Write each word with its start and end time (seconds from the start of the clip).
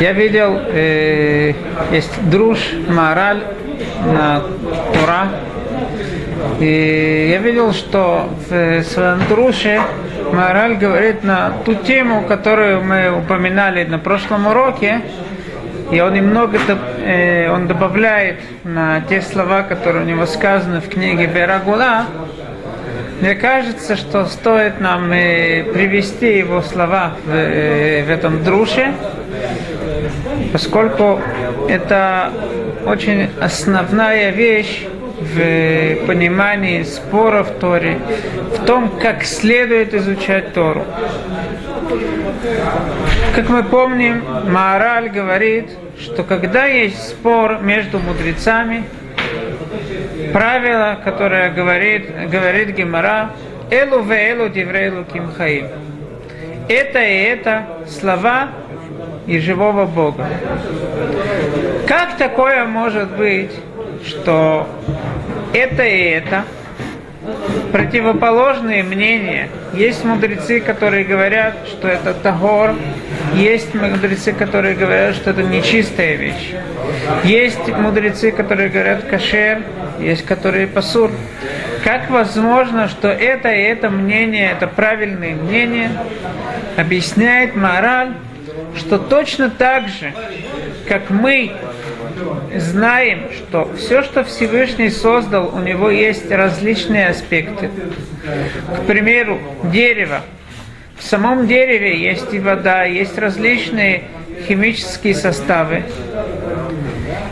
Я 0.00 0.12
видел, 0.12 0.56
э, 0.56 1.52
есть 1.92 2.30
друж, 2.30 2.58
мораль 2.88 3.42
на 4.06 4.42
Тура. 4.92 5.28
И 6.58 7.28
я 7.30 7.38
видел, 7.38 7.72
что 7.72 8.28
в 8.48 8.82
своем 8.82 9.20
друже 9.28 9.80
мораль 10.32 10.76
говорит 10.76 11.22
на 11.22 11.52
ту 11.64 11.74
тему, 11.74 12.22
которую 12.22 12.82
мы 12.82 13.10
упоминали 13.10 13.84
на 13.84 13.98
прошлом 13.98 14.46
уроке, 14.46 15.02
и 15.90 16.00
он 16.00 16.14
немного 16.14 16.58
э, 17.04 17.50
он 17.50 17.66
добавляет 17.66 18.40
на 18.64 19.00
те 19.02 19.20
слова, 19.20 19.62
которые 19.62 20.04
у 20.04 20.06
него 20.06 20.24
сказаны 20.26 20.80
в 20.80 20.88
книге 20.88 21.26
Берагула. 21.26 22.06
Мне 23.20 23.34
кажется, 23.34 23.96
что 23.96 24.24
стоит 24.24 24.80
нам 24.80 25.10
привести 25.10 26.38
его 26.38 26.62
слова 26.62 27.12
в, 27.26 27.30
э, 27.30 28.02
в 28.02 28.08
этом 28.08 28.42
друше, 28.42 28.94
поскольку 30.52 31.20
это 31.68 32.32
очень 32.86 33.28
основная 33.38 34.30
вещь 34.30 34.86
в 35.18 36.06
понимании 36.06 36.82
споров 36.82 37.50
в 37.50 37.58
Торе, 37.58 37.98
в 38.56 38.64
том, 38.64 38.88
как 38.98 39.24
следует 39.24 39.92
изучать 39.92 40.54
Тору. 40.54 40.86
Как 43.34 43.50
мы 43.50 43.62
помним, 43.62 44.24
Маораль 44.48 45.10
говорит, 45.10 45.68
что 45.98 46.24
когда 46.24 46.64
есть 46.64 47.08
спор 47.08 47.58
между 47.60 47.98
мудрецами, 47.98 48.84
правило, 50.32 50.98
которое 51.02 51.50
говорит, 51.50 52.30
говорит 52.30 52.76
Гемара, 52.76 53.30
Элу 53.70 54.02
ве 54.02 54.30
элу 54.30 54.48
диврейлу 54.48 55.04
кимхаим. 55.04 55.68
Это 56.68 56.98
и 56.98 57.22
это 57.22 57.66
слова 57.86 58.48
и 59.26 59.38
живого 59.38 59.86
Бога. 59.86 60.26
Как 61.86 62.16
такое 62.16 62.64
может 62.64 63.16
быть, 63.16 63.52
что 64.04 64.68
это 65.52 65.84
и 65.84 66.02
это 66.02 66.44
противоположные 67.72 68.82
мнения. 68.82 69.48
Есть 69.74 70.04
мудрецы, 70.04 70.60
которые 70.60 71.04
говорят, 71.04 71.54
что 71.66 71.88
это 71.88 72.14
тагор, 72.14 72.74
есть 73.34 73.74
мудрецы, 73.74 74.32
которые 74.32 74.74
говорят, 74.74 75.14
что 75.14 75.30
это 75.30 75.42
нечистая 75.42 76.16
вещь. 76.16 76.52
Есть 77.24 77.68
мудрецы, 77.68 78.32
которые 78.32 78.68
говорят 78.70 79.04
кашер, 79.04 79.62
есть 80.00 80.24
которые 80.24 80.66
пасур. 80.66 81.10
Как 81.84 82.10
возможно, 82.10 82.88
что 82.88 83.08
это 83.08 83.50
и 83.50 83.62
это 83.62 83.90
мнение, 83.90 84.52
это 84.52 84.66
правильное 84.66 85.34
мнение, 85.34 85.90
объясняет 86.76 87.54
мораль, 87.54 88.14
что 88.76 88.98
точно 88.98 89.50
так 89.50 89.88
же, 89.88 90.12
как 90.88 91.10
мы 91.10 91.52
знаем, 92.56 93.28
что 93.32 93.70
все, 93.76 94.02
что 94.02 94.24
Всевышний 94.24 94.90
создал, 94.90 95.54
у 95.54 95.58
него 95.60 95.90
есть 95.90 96.30
различные 96.30 97.08
аспекты. 97.08 97.70
К 98.76 98.86
примеру, 98.86 99.38
дерево. 99.64 100.22
В 100.98 101.02
самом 101.02 101.46
дереве 101.46 101.98
есть 101.98 102.32
и 102.34 102.38
вода, 102.38 102.84
есть 102.84 103.16
различные 103.18 104.04
химические 104.46 105.14
составы. 105.14 105.82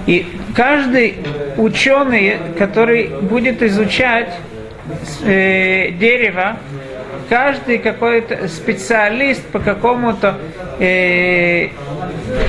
И 0.07 0.27
каждый 0.55 1.17
ученый, 1.57 2.39
который 2.59 3.09
будет 3.09 3.63
изучать 3.63 4.33
э, 5.25 5.91
дерево, 5.91 6.57
каждый 7.29 7.79
какой-то 7.79 8.49
специалист 8.49 9.45
по 9.47 9.59
какому-то 9.59 10.37
э, 10.79 11.69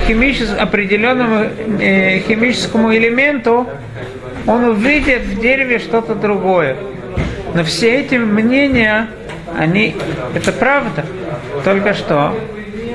химичес, 0.06 0.54
определенному 0.58 1.46
э, 1.80 2.20
химическому 2.20 2.94
элементу, 2.94 3.68
он 4.46 4.64
увидит 4.64 5.22
в 5.22 5.40
дереве 5.40 5.78
что-то 5.78 6.14
другое. 6.14 6.76
Но 7.54 7.64
все 7.64 8.00
эти 8.00 8.14
мнения, 8.14 9.08
они, 9.56 9.96
это 10.34 10.52
правда. 10.52 11.04
Только 11.64 11.94
что 11.94 12.34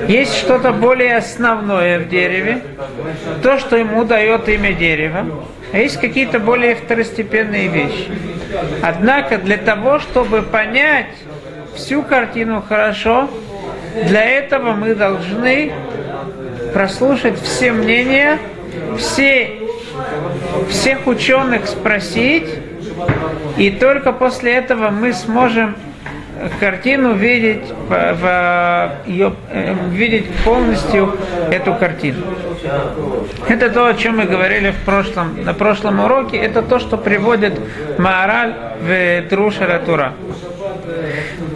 есть 0.08 0.34
что-то 0.36 0.72
более 0.72 1.16
основное 1.16 1.98
в 1.98 2.08
дереве, 2.08 2.62
то, 3.42 3.58
что 3.58 3.76
ему 3.76 4.04
дает 4.04 4.48
имя 4.48 4.72
дерева, 4.72 5.26
а 5.72 5.78
есть 5.78 6.00
какие-то 6.00 6.38
более 6.38 6.74
второстепенные 6.74 7.68
вещи. 7.68 8.08
Однако 8.82 9.38
для 9.38 9.56
того, 9.56 9.98
чтобы 9.98 10.42
понять 10.42 11.06
всю 11.76 12.02
картину 12.02 12.62
хорошо, 12.66 13.28
для 14.04 14.24
этого 14.24 14.72
мы 14.72 14.94
должны 14.94 15.72
прослушать 16.72 17.40
все 17.40 17.72
мнения, 17.72 18.38
все, 18.98 19.60
всех 20.68 21.06
ученых 21.06 21.66
спросить, 21.66 22.48
и 23.56 23.70
только 23.70 24.12
после 24.12 24.54
этого 24.54 24.90
мы 24.90 25.12
сможем 25.12 25.76
картину 26.60 27.14
видеть, 27.14 27.62
в, 27.88 28.92
ее, 29.06 29.32
э, 29.50 29.74
видеть 29.90 30.26
полностью 30.44 31.16
эту 31.50 31.74
картину. 31.74 32.18
Это 33.48 33.70
то, 33.70 33.86
о 33.86 33.94
чем 33.94 34.18
мы 34.18 34.24
говорили 34.24 34.70
в 34.70 34.84
прошлом, 34.84 35.42
на 35.44 35.54
прошлом 35.54 36.00
уроке, 36.00 36.36
это 36.36 36.62
то, 36.62 36.78
что 36.78 36.96
приводит 36.98 37.58
Маараль 37.98 38.54
в 38.80 39.28
Друшара 39.30 39.78
Тура. 39.78 40.12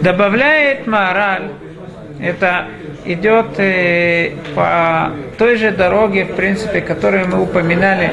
Добавляет 0.01 0.87
Маараль, 0.87 1.51
это 2.19 2.65
идет 3.05 3.57
э, 3.57 4.31
по 4.55 5.11
той 5.37 5.57
же 5.57 5.71
дороге, 5.71 6.25
в 6.25 6.35
принципе, 6.35 6.81
которую 6.81 7.27
мы 7.27 7.41
упоминали 7.41 8.11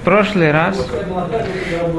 в 0.00 0.04
прошлый 0.04 0.52
раз. 0.52 0.86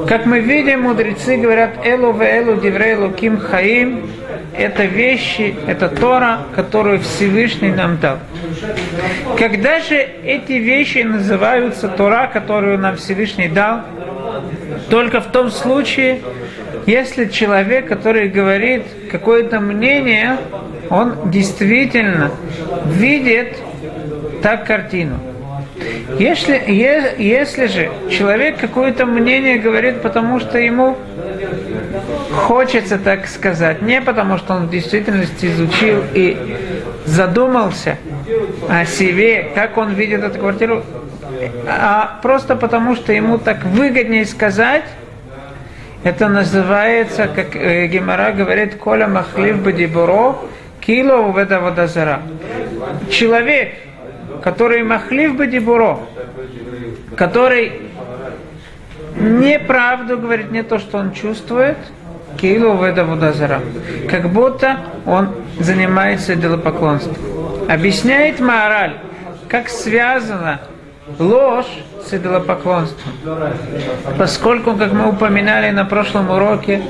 Как 0.08 0.26
мы 0.26 0.40
видим, 0.40 0.82
мудрецы 0.82 1.36
говорят, 1.36 1.84
Элу 1.84 2.12
ве 2.12 2.26
Элу 2.26 2.56
диврейлу 2.56 3.10
ким 3.10 3.38
хаим, 3.38 4.10
это 4.56 4.84
вещи, 4.84 5.54
это 5.66 5.88
Тора, 5.88 6.40
которую 6.54 7.00
Всевышний 7.00 7.70
нам 7.70 7.98
дал. 7.98 8.18
Когда 9.38 9.80
же 9.80 9.96
эти 9.96 10.52
вещи 10.52 10.98
называются 10.98 11.88
Тора, 11.88 12.28
которую 12.32 12.78
нам 12.78 12.96
Всевышний 12.96 13.48
дал, 13.48 13.82
только 14.88 15.20
в 15.20 15.26
том 15.26 15.50
случае, 15.50 16.20
если 16.86 17.26
человек, 17.26 17.88
который 17.88 18.28
говорит 18.28 18.84
какое-то 19.10 19.60
мнение, 19.60 20.38
он 20.88 21.30
действительно 21.30 22.30
видит 22.86 23.56
так 24.42 24.66
картину. 24.66 25.18
Если, 26.18 26.54
е, 26.54 27.14
если 27.18 27.66
же 27.66 27.90
человек 28.10 28.58
какое-то 28.58 29.04
мнение 29.04 29.58
говорит, 29.58 30.00
потому 30.00 30.40
что 30.40 30.58
ему 30.58 30.96
хочется 32.32 32.98
так 32.98 33.26
сказать, 33.26 33.82
не 33.82 34.00
потому 34.00 34.38
что 34.38 34.54
он 34.54 34.66
в 34.66 34.70
действительности 34.70 35.46
изучил 35.46 36.02
и 36.14 36.56
задумался 37.04 37.98
о 38.68 38.84
себе, 38.84 39.50
как 39.54 39.76
он 39.76 39.92
видит 39.92 40.22
эту 40.22 40.38
квартиру, 40.38 40.84
а 41.66 42.20
просто 42.22 42.56
потому 42.56 42.94
что 42.94 43.12
ему 43.12 43.38
так 43.38 43.64
выгоднее 43.64 44.24
сказать, 44.24 44.84
это 46.04 46.28
называется, 46.28 47.28
как 47.28 47.56
э, 47.56 47.86
Гемора 47.86 48.32
говорит, 48.32 48.76
Коля 48.76 49.08
Махлив 49.08 49.62
Бадибуро, 49.62 50.36
Кило 50.80 51.28
Уведа 51.28 51.60
Водазара. 51.60 52.22
Человек, 53.10 53.74
который 54.42 54.82
Махлив 54.82 55.36
Бадибуро, 55.36 55.98
который 57.16 57.80
неправду 59.16 60.18
говорит, 60.18 60.52
не 60.52 60.62
то, 60.62 60.78
что 60.78 60.98
он 60.98 61.12
чувствует, 61.12 61.78
Кило 62.40 62.74
Уведа 62.74 63.04
Водазара. 63.04 63.60
Как 64.08 64.28
будто 64.28 64.78
он 65.06 65.30
занимается 65.58 66.34
идолопоклонством. 66.34 67.16
Объясняет 67.68 68.38
мораль, 68.38 68.98
как 69.48 69.68
связано 69.68 70.60
ложь 71.18 71.66
с 72.04 72.12
идолопоклонством. 72.14 73.12
Поскольку, 74.18 74.74
как 74.74 74.92
мы 74.92 75.10
упоминали 75.10 75.70
на 75.70 75.84
прошлом 75.84 76.30
уроке, 76.30 76.82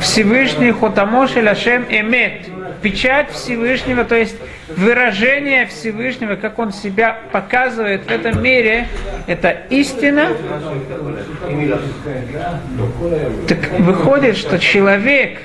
Всевышний 0.00 0.72
Хотамош 0.72 1.36
Лашем 1.36 1.84
Эмет, 1.88 2.48
печать 2.82 3.30
Всевышнего, 3.30 4.04
то 4.04 4.14
есть 4.14 4.36
выражение 4.68 5.66
Всевышнего, 5.66 6.36
как 6.36 6.58
он 6.58 6.72
себя 6.72 7.18
показывает 7.32 8.06
в 8.06 8.10
этом 8.10 8.42
мире, 8.42 8.88
это 9.26 9.50
истина. 9.70 10.28
Так 13.48 13.58
выходит, 13.78 14.36
что 14.36 14.58
человек, 14.58 15.38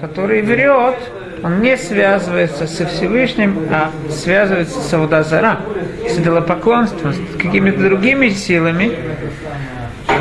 который 0.00 0.42
врет, 0.42 0.96
он 1.42 1.60
не 1.60 1.76
связывается 1.76 2.66
со 2.66 2.86
Всевышним, 2.86 3.68
а 3.70 3.90
связывается 4.10 4.80
с 4.80 4.92
Аудазара, 4.94 5.60
с 6.08 6.18
идолопоклонством, 6.18 7.12
с 7.12 7.36
какими-то 7.36 7.80
другими 7.80 8.28
силами. 8.30 8.92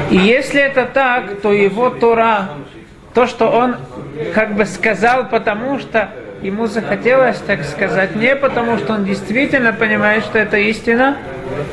И 0.10 0.18
если 0.18 0.62
это 0.62 0.86
так, 0.86 1.42
то 1.42 1.52
его 1.52 1.90
Тора, 1.90 2.50
то, 3.14 3.26
что 3.26 3.50
он 3.50 3.76
как 4.34 4.56
бы 4.56 4.66
сказал, 4.66 5.28
потому 5.28 5.80
что 5.80 6.10
ему 6.42 6.68
захотелось, 6.68 7.38
так 7.38 7.64
сказать, 7.64 8.16
не 8.16 8.36
потому, 8.36 8.78
что 8.78 8.94
он 8.94 9.06
действительно 9.06 9.74
понимает, 9.74 10.24
что 10.24 10.38
это 10.40 10.58
истина, 10.58 11.18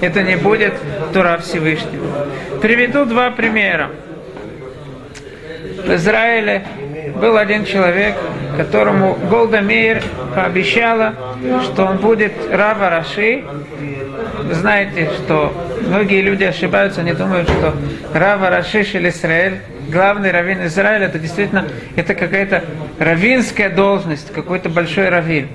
это 0.01 0.23
не 0.23 0.37
будет 0.37 0.75
Тура 1.13 1.39
Всевышнего. 1.39 2.27
Приведу 2.63 3.05
два 3.05 3.31
примера. 3.31 3.91
В 5.85 5.95
Израиле 5.95 6.67
был 7.15 7.37
один 7.37 7.65
человек, 7.65 8.17
которому 8.57 9.17
Голда 9.31 9.61
Мейер 9.61 10.03
пообещала, 10.35 11.15
что 11.63 11.85
он 11.85 11.99
будет 11.99 12.33
Рава 12.51 12.91
Раши. 12.91 13.45
Вы 14.43 14.55
знаете, 14.55 15.11
что 15.19 15.53
многие 15.87 16.21
люди 16.21 16.45
ошибаются, 16.45 17.01
они 17.01 17.13
думают, 17.13 17.49
что 17.49 17.75
Рава 18.13 18.51
Раши 18.51 18.85
Шель 18.85 19.09
Исраэль, 19.09 19.61
главный 19.89 20.31
раввин 20.31 20.65
Израиля, 20.67 21.07
это 21.07 21.19
действительно 21.19 21.67
это 21.97 22.15
какая-то 22.15 22.65
равинская 22.99 23.71
должность, 23.71 24.33
какой-то 24.33 24.69
большой 24.69 25.09
раввин. 25.09 25.49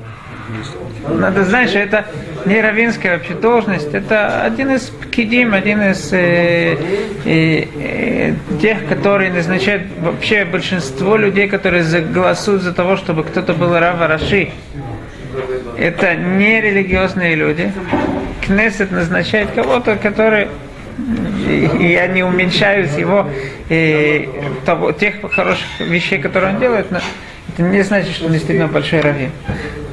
Надо 1.08 1.44
знать, 1.44 1.70
что 1.70 1.80
это 1.80 2.06
не 2.50 2.62
равинская 2.62 3.18
вообще 3.18 3.36
должность, 3.36 3.94
это 3.94 4.42
один 4.42 4.72
из 4.72 4.92
кидим, 5.12 5.54
один 5.54 5.84
из 5.84 6.12
э, 6.12 6.76
э, 7.26 7.68
э, 7.76 8.34
тех, 8.60 8.88
которые 8.88 9.32
назначают 9.32 9.84
вообще 10.02 10.46
большинство 10.46 11.16
людей, 11.16 11.48
которые 11.48 11.84
голосуют 12.02 12.64
за 12.64 12.74
того, 12.74 12.98
чтобы 12.98 13.24
кто-то 13.24 13.54
был 13.54 13.78
Рава 13.78 14.08
Раши. 14.08 14.50
Это 15.78 16.16
не 16.16 16.60
религиозные 16.60 17.36
люди. 17.36 17.72
Кнессет 18.44 18.92
назначает 18.92 19.52
кого-то, 19.52 19.96
который 19.96 20.48
и 21.80 21.96
они 21.96 22.24
уменьшают 22.24 22.98
его 22.98 23.30
и 23.70 24.28
того, 24.66 24.92
тех 24.92 25.22
хороших 25.32 25.68
вещей, 25.80 26.20
которые 26.20 26.56
он 26.56 26.60
делает, 26.60 26.90
но 26.90 27.00
это 27.54 27.62
не 27.62 27.84
значит, 27.84 28.16
что 28.16 28.26
он 28.26 28.34
действительно 28.34 28.68
большой 28.68 29.02
раввин. 29.02 29.32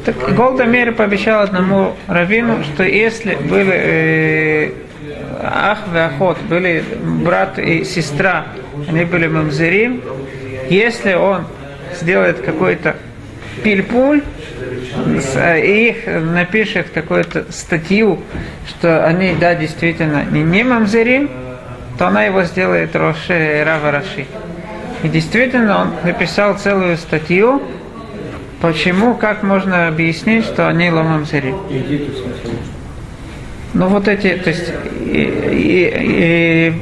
Так 0.07 0.37
Голда 0.37 0.67
Мейер 0.67 0.93
пообещал 0.93 1.43
одному 1.43 1.97
раввину, 2.07 2.63
что 2.63 2.85
если 2.85 3.35
были 3.35 3.73
э, 3.75 4.71
ах 5.43 5.81
и 5.93 5.99
охот, 5.99 6.39
были 6.43 6.85
брат 7.25 7.59
и 7.59 7.83
сестра, 7.83 8.47
они 8.89 9.05
были 9.05 9.27
мамзерим, 9.27 10.01
если 10.71 11.15
он 11.15 11.47
сделает 12.01 12.39
какой-то 12.39 12.95
пильпуль, 13.65 14.23
и 15.45 15.89
их 15.89 16.07
напишет 16.07 16.91
какую-то 16.95 17.51
статью, 17.51 18.21
что 18.69 19.05
они, 19.05 19.35
да, 19.35 19.57
действительно, 19.57 20.25
не, 20.25 20.45
не 20.45 20.63
мамзерим, 20.63 21.29
то 21.99 22.07
она 22.07 22.23
его 22.23 22.45
сделает 22.45 22.95
Роши 22.95 23.65
Рава 23.67 23.91
Раши. 23.91 24.27
И 25.03 25.09
действительно, 25.09 25.81
он 25.81 25.95
написал 26.05 26.57
целую 26.57 26.97
статью, 26.97 27.61
Почему, 28.61 29.15
как 29.15 29.43
можно 29.43 29.89
объяснить, 29.89 30.45
что 30.45 30.69
они 30.69 30.91
ломам 30.91 31.27
зери? 31.27 31.55
Ну 33.75 33.89
вот 33.89 34.09
эти, 34.09 34.35
то 34.37 34.49
есть 34.49 34.73
и, 35.01 35.23
и, 35.53 36.75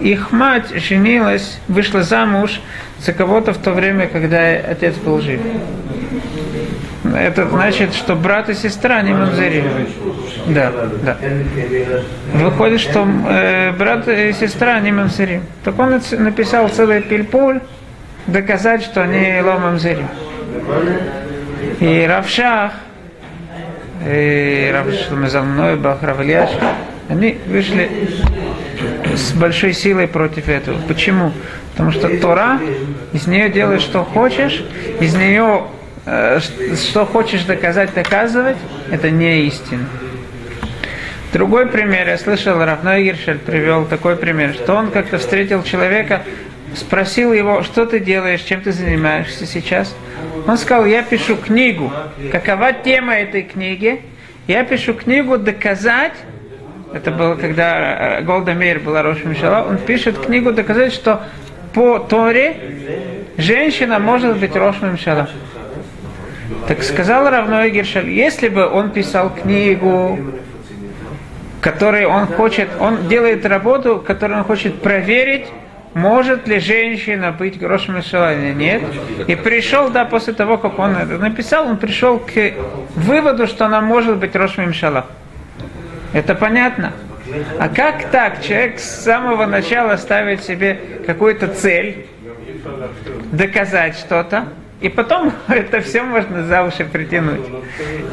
и, 0.00 0.10
их 0.12 0.32
мать 0.32 0.66
женилась, 0.74 1.58
вышла 1.68 2.02
замуж 2.02 2.60
за 2.98 3.12
кого-то 3.14 3.54
в 3.54 3.58
то 3.58 3.72
время, 3.72 4.06
когда 4.06 4.50
отец 4.50 4.96
был 4.96 5.20
жив. 5.20 5.40
Это 7.16 7.48
значит, 7.48 7.94
что 7.94 8.14
брат 8.14 8.48
и 8.48 8.54
сестра 8.54 9.02
не 9.02 9.12
мамзери. 9.12 9.64
Да, 10.48 10.72
да. 11.02 11.16
Выходит, 12.34 12.80
что 12.80 13.06
э, 13.28 13.72
брат 13.72 14.08
и 14.08 14.32
сестра 14.32 14.78
не 14.80 14.92
мамзери. 14.92 15.42
Так 15.64 15.78
он 15.78 16.00
написал 16.18 16.68
целый 16.68 17.02
пильпуль, 17.02 17.60
доказать, 18.26 18.82
что 18.82 19.02
они 19.02 19.40
ломамзери. 19.42 20.06
И 21.80 22.06
Равшах, 22.08 22.72
и 24.06 24.70
Равшлам 24.72 25.28
за 25.28 25.42
мной, 25.42 25.76
Бах 25.76 26.02
Равляш, 26.02 26.50
они 27.08 27.38
вышли 27.46 27.90
с 29.14 29.32
большой 29.32 29.72
силой 29.72 30.08
против 30.08 30.48
этого. 30.48 30.78
Почему? 30.88 31.32
Потому 31.72 31.92
что 31.92 32.08
Тора, 32.18 32.60
из 33.12 33.26
нее 33.26 33.48
делаешь, 33.48 33.82
что 33.82 34.04
хочешь, 34.04 34.64
из 35.00 35.14
нее 35.14 35.64
э, 36.06 36.40
что 36.74 37.06
хочешь 37.06 37.44
доказать, 37.44 37.94
доказывать, 37.94 38.56
это 38.90 39.10
не 39.10 39.46
истина. 39.46 39.86
Другой 41.32 41.66
пример, 41.66 42.08
я 42.08 42.18
слышал, 42.18 42.62
Равной 42.62 43.04
Гершель 43.04 43.38
привел 43.38 43.86
такой 43.86 44.16
пример, 44.16 44.52
что 44.52 44.74
он 44.74 44.90
как-то 44.90 45.16
встретил 45.16 45.62
человека, 45.62 46.22
спросил 46.76 47.32
его, 47.32 47.62
что 47.62 47.86
ты 47.86 48.00
делаешь, 48.00 48.42
чем 48.42 48.60
ты 48.60 48.72
занимаешься 48.72 49.46
сейчас. 49.46 49.94
Он 50.46 50.56
сказал, 50.56 50.86
я 50.86 51.02
пишу 51.02 51.36
книгу. 51.36 51.92
Какова 52.30 52.72
тема 52.72 53.14
этой 53.14 53.42
книги? 53.42 54.02
Я 54.46 54.64
пишу 54.64 54.94
книгу 54.94 55.38
доказать, 55.38 56.14
это 56.92 57.10
было, 57.10 57.36
когда 57.36 58.18
э, 58.18 58.22
Голда 58.22 58.54
Мейер 58.54 58.80
была 58.80 59.02
Рош 59.02 59.24
Мишала, 59.24 59.66
он 59.66 59.78
пишет 59.78 60.18
книгу 60.18 60.52
доказать, 60.52 60.92
что 60.92 61.22
по 61.72 61.98
Торе 61.98 62.56
женщина 63.36 63.98
может 63.98 64.38
быть 64.38 64.54
Рош 64.56 64.82
Мишала. 64.82 65.30
Так 66.66 66.82
сказал 66.82 67.30
Равной 67.30 67.70
Гершаль, 67.70 68.10
если 68.10 68.48
бы 68.48 68.66
он 68.66 68.90
писал 68.90 69.30
книгу, 69.30 70.18
которой 71.60 72.04
он 72.04 72.26
хочет, 72.26 72.68
он 72.80 73.08
делает 73.08 73.46
работу, 73.46 74.02
которую 74.04 74.40
он 74.40 74.44
хочет 74.44 74.82
проверить, 74.82 75.46
может 75.94 76.48
ли 76.48 76.58
женщина 76.58 77.32
быть 77.32 77.58
грошем 77.58 77.98
или 77.98 78.54
нет. 78.54 78.82
И 79.26 79.34
пришел, 79.34 79.90
да, 79.90 80.04
после 80.04 80.32
того, 80.32 80.58
как 80.58 80.78
он 80.78 80.96
это 80.96 81.18
написал, 81.18 81.66
он 81.66 81.76
пришел 81.76 82.18
к 82.18 82.32
выводу, 82.96 83.46
что 83.46 83.66
она 83.66 83.80
может 83.80 84.16
быть 84.16 84.34
Рошем 84.34 84.68
Мишала. 84.68 85.06
Это 86.12 86.34
понятно. 86.34 86.92
А 87.58 87.68
как 87.68 88.10
так 88.10 88.42
человек 88.42 88.78
с 88.78 89.02
самого 89.02 89.46
начала 89.46 89.96
ставит 89.96 90.42
себе 90.42 90.78
какую-то 91.06 91.48
цель, 91.48 92.06
доказать 93.32 93.96
что-то, 93.96 94.48
и 94.80 94.88
потом 94.88 95.32
это 95.48 95.80
все 95.80 96.02
можно 96.02 96.44
за 96.44 96.64
уши 96.64 96.84
притянуть, 96.84 97.40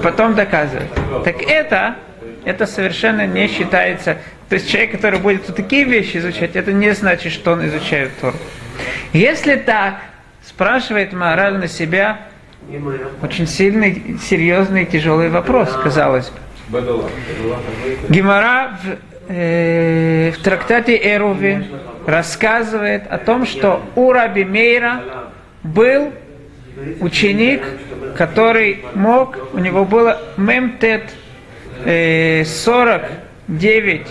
потом 0.01 0.35
доказывать. 0.35 0.89
Так 1.25 1.41
это, 1.41 1.95
это 2.45 2.65
совершенно 2.65 3.25
не 3.27 3.47
считается 3.47 4.17
то 4.49 4.55
есть 4.55 4.67
человек, 4.67 4.91
который 4.91 5.19
будет 5.19 5.47
вот 5.47 5.55
такие 5.55 5.83
вещи 5.83 6.17
изучать, 6.17 6.55
это 6.55 6.73
не 6.73 6.91
значит, 6.93 7.31
что 7.31 7.51
он 7.51 7.67
изучает 7.67 8.11
Тору. 8.19 8.35
Если 9.13 9.55
так, 9.55 10.01
спрашивает 10.43 11.13
мораль 11.13 11.59
на 11.59 11.67
себя 11.67 12.21
очень 13.21 13.47
сильный, 13.47 14.17
серьезный, 14.19 14.85
тяжелый 14.85 15.29
вопрос, 15.29 15.69
казалось 15.83 16.31
бы. 16.31 16.81
Гемора 18.09 18.79
в, 18.83 18.97
э, 19.31 20.31
в 20.31 20.41
трактате 20.41 20.97
Эруви 20.97 21.67
рассказывает 22.07 23.03
о 23.07 23.19
том, 23.19 23.45
что 23.45 23.83
у 23.95 24.11
Раби 24.11 24.45
Мейра 24.45 25.03
был 25.61 26.11
ученик, 27.01 27.61
который 28.17 28.83
мог, 28.95 29.37
у 29.53 29.59
него 29.59 29.85
было 29.85 30.19
мемтет 30.37 31.11
э, 31.85 32.43
49 32.45 34.07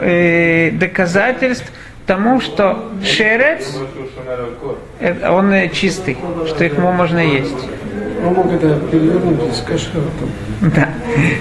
э, 0.00 0.70
доказательств 0.72 1.72
тому, 2.06 2.40
что 2.40 2.92
шерец, 3.02 3.76
он 5.28 5.52
чистый, 5.72 6.16
что 6.46 6.64
их 6.64 6.78
можно 6.78 7.18
есть. 7.18 7.68
Он 8.24 8.34
мог 8.34 8.52
это 8.52 8.80
перевернуть 8.90 9.52
из. 9.52 9.88
Да. 10.60 10.88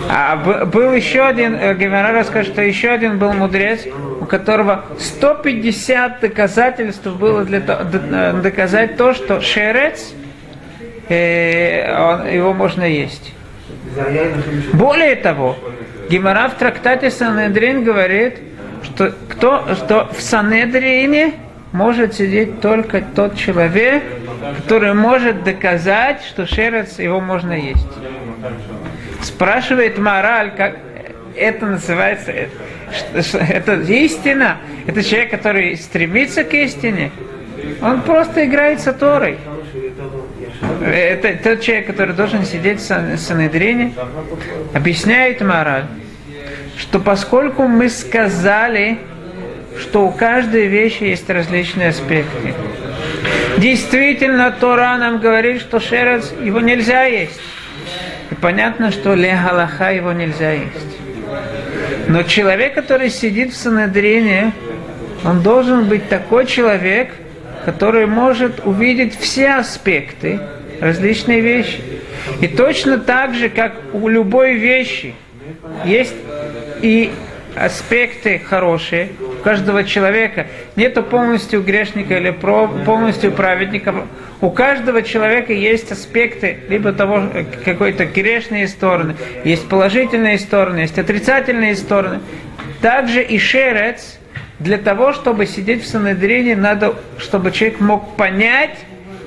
А 0.09 0.35
был 0.65 0.91
еще 0.93 1.21
один, 1.21 1.55
э, 1.55 1.73
Гемора 1.75 2.11
расскажет, 2.11 2.53
что 2.53 2.61
еще 2.61 2.89
один 2.89 3.17
был 3.17 3.33
мудрец, 3.33 3.81
у 4.19 4.25
которого 4.25 4.85
150 4.99 6.19
доказательств 6.19 7.07
было 7.07 7.45
для 7.45 7.61
того, 7.61 7.81
э, 7.93 8.33
доказать 8.41 8.97
то, 8.97 9.13
что 9.13 9.41
шерец, 9.41 10.13
э, 11.07 11.95
он, 11.97 12.27
его 12.27 12.53
можно 12.53 12.83
есть. 12.83 13.33
Более 14.73 15.15
того, 15.15 15.57
Гимара 16.09 16.49
в 16.49 16.55
трактате 16.55 17.09
Санедрин 17.09 17.83
говорит, 17.83 18.39
что, 18.83 19.13
кто, 19.29 19.75
что 19.75 20.09
в 20.13 20.21
Санедрине 20.21 21.33
может 21.71 22.13
сидеть 22.13 22.61
только 22.61 23.03
тот 23.15 23.35
человек, 23.37 24.03
который 24.57 24.93
может 24.93 25.43
доказать, 25.43 26.23
что 26.23 26.45
шерец 26.45 26.99
его 26.99 27.19
можно 27.19 27.53
есть. 27.53 27.87
Спрашивает 29.21 29.97
мораль, 29.97 30.51
как 30.55 30.77
это 31.35 31.65
называется, 31.65 32.31
это, 32.31 33.37
это 33.37 33.73
истина, 33.91 34.57
это 34.85 35.03
человек, 35.03 35.31
который 35.31 35.75
стремится 35.75 36.43
к 36.43 36.53
истине, 36.53 37.11
он 37.81 38.01
просто 38.01 38.45
играет 38.45 38.79
с 38.79 38.93
Торой. 38.93 39.37
Это 40.83 41.37
тот 41.43 41.61
человек, 41.61 41.87
который 41.87 42.15
должен 42.15 42.45
сидеть 42.45 42.79
в 42.79 43.17
Санедрине, 43.17 43.93
объясняет 44.73 45.41
мораль, 45.41 45.85
что 46.77 46.99
поскольку 46.99 47.63
мы 47.67 47.89
сказали, 47.89 48.99
что 49.79 50.05
у 50.07 50.11
каждой 50.11 50.67
вещи 50.67 51.03
есть 51.03 51.29
различные 51.29 51.89
аспекты, 51.89 52.53
Действительно, 53.57 54.51
Тора 54.51 54.97
нам 54.97 55.19
говорит, 55.19 55.61
что 55.61 55.79
шерец 55.79 56.33
его 56.43 56.59
нельзя 56.59 57.03
есть. 57.05 57.39
И 58.29 58.35
понятно, 58.35 58.91
что 58.91 59.15
легалаха 59.15 59.91
его 59.91 60.11
нельзя 60.11 60.51
есть. 60.51 60.97
Но 62.07 62.23
человек, 62.23 62.73
который 62.73 63.09
сидит 63.09 63.53
в 63.53 63.57
Санедрине, 63.57 64.51
он 65.23 65.41
должен 65.41 65.85
быть 65.85 66.09
такой 66.09 66.45
человек, 66.45 67.13
который 67.65 68.05
может 68.05 68.65
увидеть 68.65 69.17
все 69.19 69.55
аспекты, 69.55 70.39
различные 70.79 71.41
вещи. 71.41 71.81
И 72.39 72.47
точно 72.47 72.99
так 72.99 73.33
же, 73.33 73.49
как 73.49 73.73
у 73.91 74.07
любой 74.07 74.53
вещи 74.53 75.15
есть 75.83 76.15
и 76.81 77.11
аспекты 77.55 78.37
хорошие 78.39 79.09
у 79.19 79.43
каждого 79.43 79.83
человека. 79.83 80.47
Нету 80.75 81.01
полностью 81.01 81.63
грешника 81.63 82.17
или 82.17 82.31
полностью 82.31 83.31
праведника. 83.31 83.95
У 84.41 84.51
каждого 84.51 85.01
человека 85.01 85.53
есть 85.53 85.91
аспекты 85.91 86.59
либо 86.69 86.91
того 86.93 87.23
какой-то 87.63 88.05
грешные 88.05 88.67
стороны, 88.67 89.15
есть 89.43 89.67
положительные 89.67 90.37
стороны, 90.37 90.79
есть 90.79 90.99
отрицательные 90.99 91.75
стороны. 91.75 92.19
Также 92.81 93.23
и 93.23 93.39
шерец, 93.39 94.14
для 94.59 94.77
того, 94.77 95.13
чтобы 95.13 95.45
сидеть 95.45 95.83
в 95.83 95.87
Санедрине, 95.87 96.55
надо, 96.55 96.95
чтобы 97.17 97.51
человек 97.51 97.79
мог 97.79 98.15
понять 98.15 98.77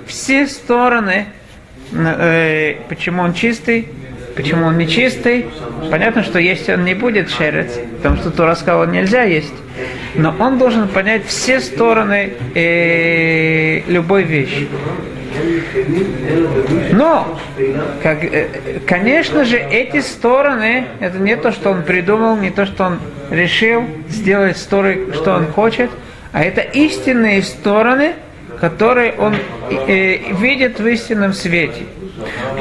все 0.06 0.47
стороны, 0.47 1.26
э, 1.92 2.76
почему 2.88 3.23
он 3.23 3.35
чистый, 3.35 3.88
Почему 4.38 4.66
он 4.66 4.78
нечистый? 4.78 5.47
Понятно, 5.90 6.23
что 6.23 6.38
есть 6.38 6.68
он 6.68 6.85
не 6.85 6.94
будет 6.94 7.28
шерец, 7.28 7.73
потому 7.97 8.18
что 8.18 8.30
Тура 8.30 8.54
сказала, 8.54 8.85
нельзя 8.87 9.25
есть. 9.25 9.52
Но 10.14 10.32
он 10.38 10.58
должен 10.58 10.87
понять 10.87 11.26
все 11.26 11.58
стороны 11.58 12.35
э, 12.54 13.80
любой 13.88 14.23
вещи. 14.23 14.68
Но, 16.92 17.38
как, 18.02 18.25
э, 18.25 18.80
конечно 18.87 19.44
же, 19.44 19.58
эти 19.58 20.00
стороны, 20.00 20.87
это 21.00 21.18
не 21.18 21.37
то, 21.37 21.52
что 21.52 21.70
он 21.70 21.82
придумал, 21.82 22.37
не 22.37 22.50
то, 22.50 22.66
что 22.66 22.85
он 22.85 23.00
решил 23.30 23.85
сделать 24.08 24.56
стороны, 24.56 25.12
что 25.12 25.35
он 25.35 25.47
хочет, 25.49 25.90
а 26.32 26.42
это 26.42 26.61
истинные 26.61 27.42
стороны, 27.42 28.14
которые 28.61 29.14
он 29.14 29.35
э, 29.70 30.32
видит 30.32 30.80
в 30.80 30.87
истинном 30.87 31.32
свете. 31.32 31.85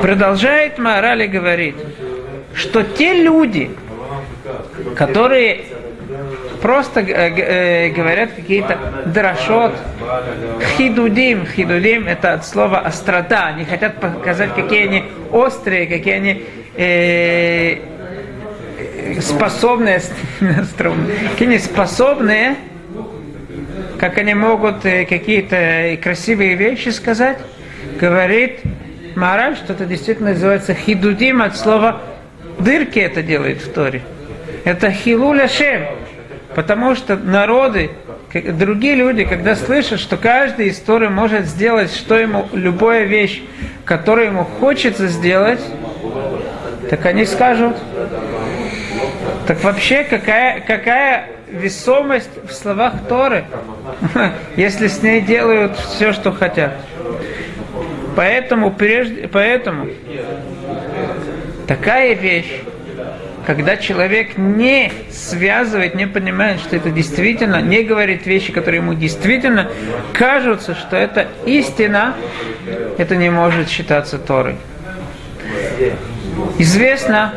Продолжает 0.01 0.77
Маораль 0.77 1.23
и 1.23 1.27
говорит, 1.27 1.75
что 2.53 2.83
те 2.83 3.13
люди, 3.13 3.71
которые 4.95 5.65
просто 6.67 6.99
э, 6.99 7.91
говорят 7.91 8.31
какие-то 8.33 8.77
драшот, 9.05 9.71
хидудим, 10.75 11.45
хидудим 11.45 12.09
это 12.09 12.33
от 12.33 12.45
слова 12.45 12.79
острота, 12.79 13.45
они 13.45 13.63
хотят 13.63 14.01
показать, 14.01 14.53
какие 14.53 14.83
они 14.83 15.03
острые, 15.31 15.87
какие 15.87 16.15
они 16.15 16.43
э, 16.75 17.77
способные, 19.21 20.01
какие 21.31 21.47
они 21.47 21.57
способные, 21.59 22.55
как 23.97 24.17
они 24.17 24.33
могут 24.33 24.85
э, 24.85 25.05
какие-то 25.05 25.97
красивые 26.03 26.55
вещи 26.55 26.89
сказать, 26.89 27.37
говорит 27.97 28.59
Мораль, 29.15 29.55
что 29.55 29.71
это 29.71 29.85
действительно 29.85 30.31
называется 30.31 30.73
хидудим 30.73 31.41
от 31.41 31.55
слова 31.55 32.01
дырки 32.59 32.99
это 32.99 33.23
делает 33.23 33.61
в 33.61 33.71
Торе. 33.71 34.01
Это 34.65 34.91
хилуля 34.91 35.47
шем. 35.47 36.06
Потому 36.57 36.95
что 36.95 37.15
народы, 37.15 37.91
другие 38.33 38.95
люди, 38.95 39.25
когда 39.25 39.55
слышат, 39.55 39.99
что 39.99 40.17
каждый 40.17 40.69
из 40.69 40.79
Торы 40.79 41.07
может 41.07 41.45
сделать, 41.45 41.93
что 41.93 42.17
ему, 42.17 42.47
любая 42.51 43.03
вещь, 43.03 43.43
которую 43.85 44.29
ему 44.29 44.43
хочется 44.43 45.05
сделать, 45.05 45.59
так 46.89 47.05
они 47.05 47.25
скажут, 47.25 47.77
так 49.45 49.63
вообще 49.63 50.03
какая, 50.03 50.61
какая 50.61 51.29
весомость 51.47 52.31
в 52.49 52.51
словах 52.51 52.93
Торы, 53.07 53.45
если 54.55 54.87
с 54.87 55.03
ней 55.03 55.21
делают 55.21 55.77
все, 55.77 56.11
что 56.11 56.31
хотят. 56.31 56.73
Поэтому, 58.15 58.71
прежде, 58.71 59.27
поэтому 59.27 59.89
такая 61.67 62.15
вещь, 62.15 62.63
когда 63.47 63.77
человек 63.77 64.37
не 64.37 64.91
связывает, 65.09 65.95
не 65.95 66.05
понимает, 66.05 66.59
что 66.59 66.75
это 66.75 66.89
действительно, 66.89 67.61
не 67.61 67.83
говорит 67.83 68.25
вещи, 68.25 68.51
которые 68.51 68.81
ему 68.81 68.93
действительно 68.93 69.71
кажутся, 70.11 70.75
что 70.75 70.97
это 70.97 71.27
истина, 71.45 72.13
это 72.97 73.15
не 73.15 73.29
может 73.29 73.69
считаться 73.69 74.19
Торой. 74.19 74.57
Известно, 76.59 77.33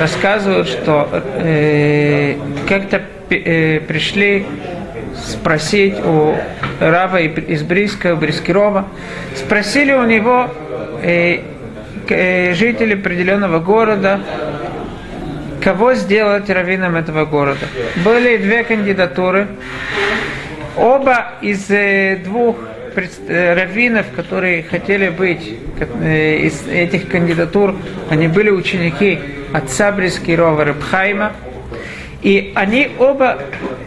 рассказывают, 0.00 0.66
что 0.66 1.08
э, 1.36 2.34
как-то 2.68 3.00
э, 3.30 3.78
пришли 3.86 4.44
спросить 5.14 5.94
у 6.04 6.34
Рава 6.80 7.20
из 7.20 7.62
Бриска, 7.62 8.16
Брискирова, 8.16 8.88
спросили 9.36 9.92
у 9.92 10.06
него 10.06 10.50
э, 11.02 11.38
э, 12.08 12.52
жители 12.54 12.94
определенного 12.94 13.60
города, 13.60 14.20
кого 15.62 15.94
сделать 15.94 16.50
раввином 16.50 16.96
этого 16.96 17.24
города. 17.24 17.66
Были 18.04 18.36
две 18.36 18.64
кандидатуры. 18.64 19.48
Оба 20.76 21.34
из 21.40 21.70
э, 21.70 22.20
двух 22.24 22.56
э, 22.96 23.54
раввинов, 23.54 24.06
которые 24.16 24.62
хотели 24.62 25.10
быть 25.10 25.56
э, 26.00 26.36
из 26.38 26.66
этих 26.66 27.08
кандидатур, 27.08 27.76
они 28.10 28.28
были 28.28 28.50
ученики 28.50 29.18
отца 29.52 29.92
Брискирова 29.92 30.64
Рыбхайма. 30.64 31.32
И 32.22 32.52
они 32.54 32.90
оба 32.98 33.38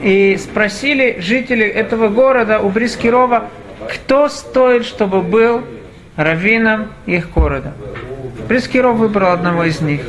и 0.02 0.38
спросили 0.38 1.18
жителей 1.20 1.68
этого 1.68 2.10
города 2.10 2.60
у 2.60 2.70
Брискирова, 2.70 3.50
кто 3.90 4.30
стоит, 4.30 4.86
чтобы 4.86 5.22
был 5.22 5.62
раввином 6.16 6.92
их 7.06 7.32
города. 7.32 7.74
Брискиров 8.48 8.98
выбрал 8.98 9.32
одного 9.32 9.64
из 9.64 9.82
них. 9.82 10.02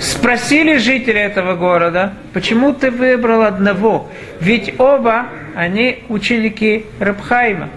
Спросили 0.00 0.78
жители 0.78 1.20
этого 1.20 1.54
города, 1.54 2.14
почему 2.32 2.72
ты 2.72 2.90
выбрал 2.90 3.42
одного? 3.42 4.08
Ведь 4.40 4.74
оба 4.78 5.26
они 5.54 6.02
ученики 6.08 6.86
Рабхайма. 6.98 7.68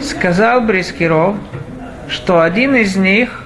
Сказал 0.00 0.62
Брискиров, 0.62 1.36
что 2.08 2.40
один 2.40 2.74
из 2.74 2.96
них, 2.96 3.44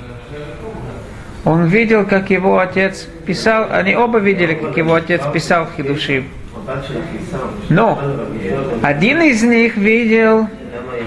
он 1.44 1.66
видел, 1.66 2.06
как 2.06 2.30
его 2.30 2.58
отец 2.58 3.06
писал, 3.26 3.66
они 3.70 3.94
оба 3.94 4.18
видели, 4.18 4.54
как 4.54 4.76
его 4.76 4.94
отец 4.94 5.20
писал 5.32 5.66
в 5.66 5.76
Хидушим. 5.76 6.26
Но 7.68 8.00
один 8.82 9.20
из 9.20 9.42
них 9.42 9.76
видел, 9.76 10.49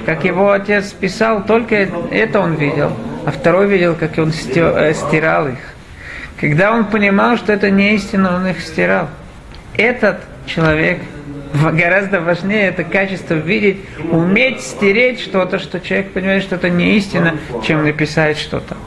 как 0.05 0.23
его 0.23 0.51
отец 0.51 0.91
писал, 0.91 1.43
только 1.43 1.87
это 2.11 2.39
он 2.39 2.53
видел, 2.55 2.91
а 3.27 3.31
второй 3.31 3.67
видел, 3.67 3.93
как 3.93 4.17
он 4.19 4.29
э, 4.29 4.93
стирал 4.93 5.49
их. 5.49 5.59
Когда 6.39 6.71
он 6.71 6.85
понимал, 6.85 7.35
что 7.35 7.51
это 7.51 7.69
не 7.69 7.93
истина, 7.95 8.37
он 8.37 8.47
их 8.47 8.61
стирал. 8.61 9.09
Этот 9.75 10.21
человек 10.45 10.99
гораздо 11.73 12.21
важнее 12.21 12.69
это 12.69 12.85
качество 12.85 13.33
видеть, 13.33 13.79
уметь 14.11 14.61
стереть 14.61 15.19
что-то, 15.19 15.59
что 15.59 15.81
человек 15.81 16.13
понимает, 16.13 16.41
что 16.41 16.55
это 16.55 16.69
не 16.69 16.95
истина, 16.95 17.37
чем 17.65 17.83
написать 17.83 18.37
что-то. 18.37 18.77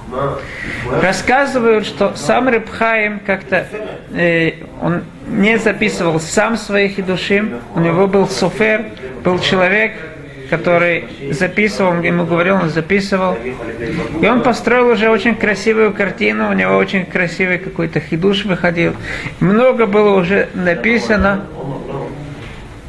Рассказывают, 1.03 1.85
что 1.85 2.15
сам 2.17 2.49
Рыбхаим 2.49 3.21
как-то 3.21 3.67
э, 4.15 4.53
он 4.81 5.03
не 5.27 5.59
записывал 5.59 6.19
сам 6.19 6.57
своих 6.57 6.99
идушим, 6.99 7.61
у 7.75 7.81
него 7.81 8.07
был 8.07 8.27
суфер, 8.27 8.87
был 9.23 9.39
человек, 9.39 9.93
который 10.51 11.09
записывал, 11.31 12.03
ему 12.03 12.27
говорил, 12.27 12.57
он 12.57 12.69
записывал. 12.69 13.39
И 14.21 14.27
он 14.27 14.43
построил 14.43 14.89
уже 14.89 15.09
очень 15.09 15.37
красивую 15.37 15.95
картину, 15.95 16.51
у 16.51 16.53
него 16.53 16.77
очень 16.77 17.07
красивый 17.07 17.59
какой-то 17.59 18.01
хидуш 18.01 18.45
выходил. 18.45 18.95
Много 19.39 19.87
было 19.87 20.11
уже 20.11 20.49
написано. 20.55 21.47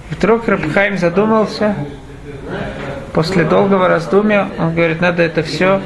Вдруг 0.09 0.47
Рабхайм 0.47 0.97
задумался, 0.97 1.75
после 3.13 3.43
долгого 3.43 3.87
раздумья, 3.87 4.49
он 4.57 4.75
говорит, 4.75 5.01
надо 5.01 5.23
это 5.23 5.43
все 5.43 5.81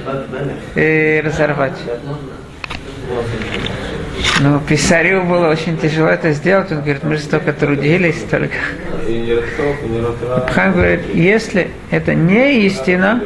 э, 0.75 1.21
разорвать. 1.21 1.77
Но 4.41 4.59
писарю 4.59 5.23
было 5.23 5.47
очень 5.49 5.77
тяжело 5.77 6.09
это 6.09 6.31
сделать. 6.31 6.71
Он 6.71 6.81
говорит, 6.81 7.03
мы 7.03 7.15
же 7.15 7.23
столько 7.23 7.53
трудились, 7.53 8.19
столько. 8.19 8.55
Абхан 10.35 10.73
говорит, 10.73 11.01
если 11.13 11.69
это 11.91 12.13
не 12.13 12.65
истина, 12.65 13.23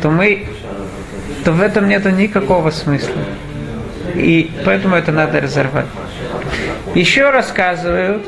то 0.00 0.10
мы, 0.10 0.46
то 1.44 1.52
в 1.52 1.60
этом 1.60 1.88
нет 1.88 2.04
никакого 2.04 2.70
смысла. 2.70 3.22
И 4.14 4.50
поэтому 4.64 4.96
это 4.96 5.12
надо 5.12 5.40
разорвать. 5.40 5.86
Еще 6.94 7.30
рассказывают, 7.30 8.26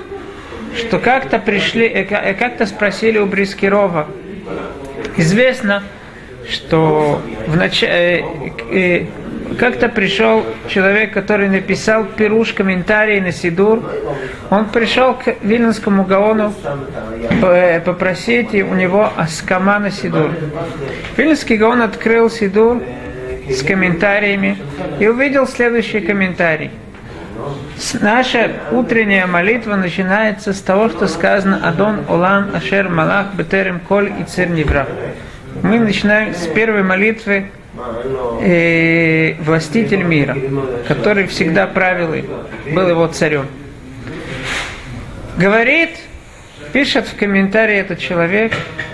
что 0.76 0.98
как-то 0.98 1.38
пришли, 1.38 1.86
э, 1.86 2.06
э, 2.08 2.34
как-то 2.34 2.66
спросили 2.66 3.18
у 3.18 3.26
Брискирова, 3.26 4.08
Известно, 5.16 5.82
что 6.48 7.22
в 7.46 7.56
нач... 7.56 7.82
как-то 9.58 9.88
пришел 9.88 10.44
человек, 10.68 11.12
который 11.12 11.48
написал 11.48 12.04
пируш 12.04 12.52
комментарий 12.52 13.20
на 13.20 13.32
Сидур. 13.32 13.82
Он 14.50 14.68
пришел 14.68 15.14
к 15.14 15.36
Вильнинскому 15.42 16.04
Гаону 16.04 16.54
э, 17.42 17.80
попросить 17.80 18.54
у 18.54 18.74
него 18.74 19.12
аскама 19.16 19.78
на 19.78 19.90
Сидур. 19.90 20.30
Вильнинский 21.16 21.56
Гаон 21.56 21.82
открыл 21.82 22.30
Сидур 22.30 22.82
с 23.48 23.62
комментариями 23.62 24.58
и 24.98 25.06
увидел 25.06 25.46
следующий 25.46 26.00
комментарий. 26.00 26.70
Наша 28.00 28.52
утренняя 28.70 29.26
молитва 29.26 29.76
начинается 29.76 30.52
с 30.52 30.60
того, 30.60 30.88
что 30.88 31.08
сказано 31.08 31.60
«Адон 31.68 32.04
Олам 32.08 32.50
Ашер 32.54 32.88
Малах 32.88 33.34
Бетерем 33.34 33.80
Коль 33.80 34.12
и 34.20 34.24
Цир 34.24 34.48
Невра». 34.48 34.86
Мы 35.62 35.78
начинаем 35.78 36.34
с 36.34 36.46
первой 36.46 36.82
молитвы 36.82 37.50
э, 38.40 39.34
властитель 39.40 40.02
мира, 40.02 40.36
который 40.86 41.26
всегда 41.26 41.66
правил 41.66 42.14
и 42.14 42.24
был 42.72 42.88
его 42.88 43.06
царем. 43.08 43.46
Говорит, 45.36 45.90
пишет 46.72 47.06
в 47.08 47.16
комментарии 47.16 47.76
этот 47.76 47.98
человек, 47.98 48.52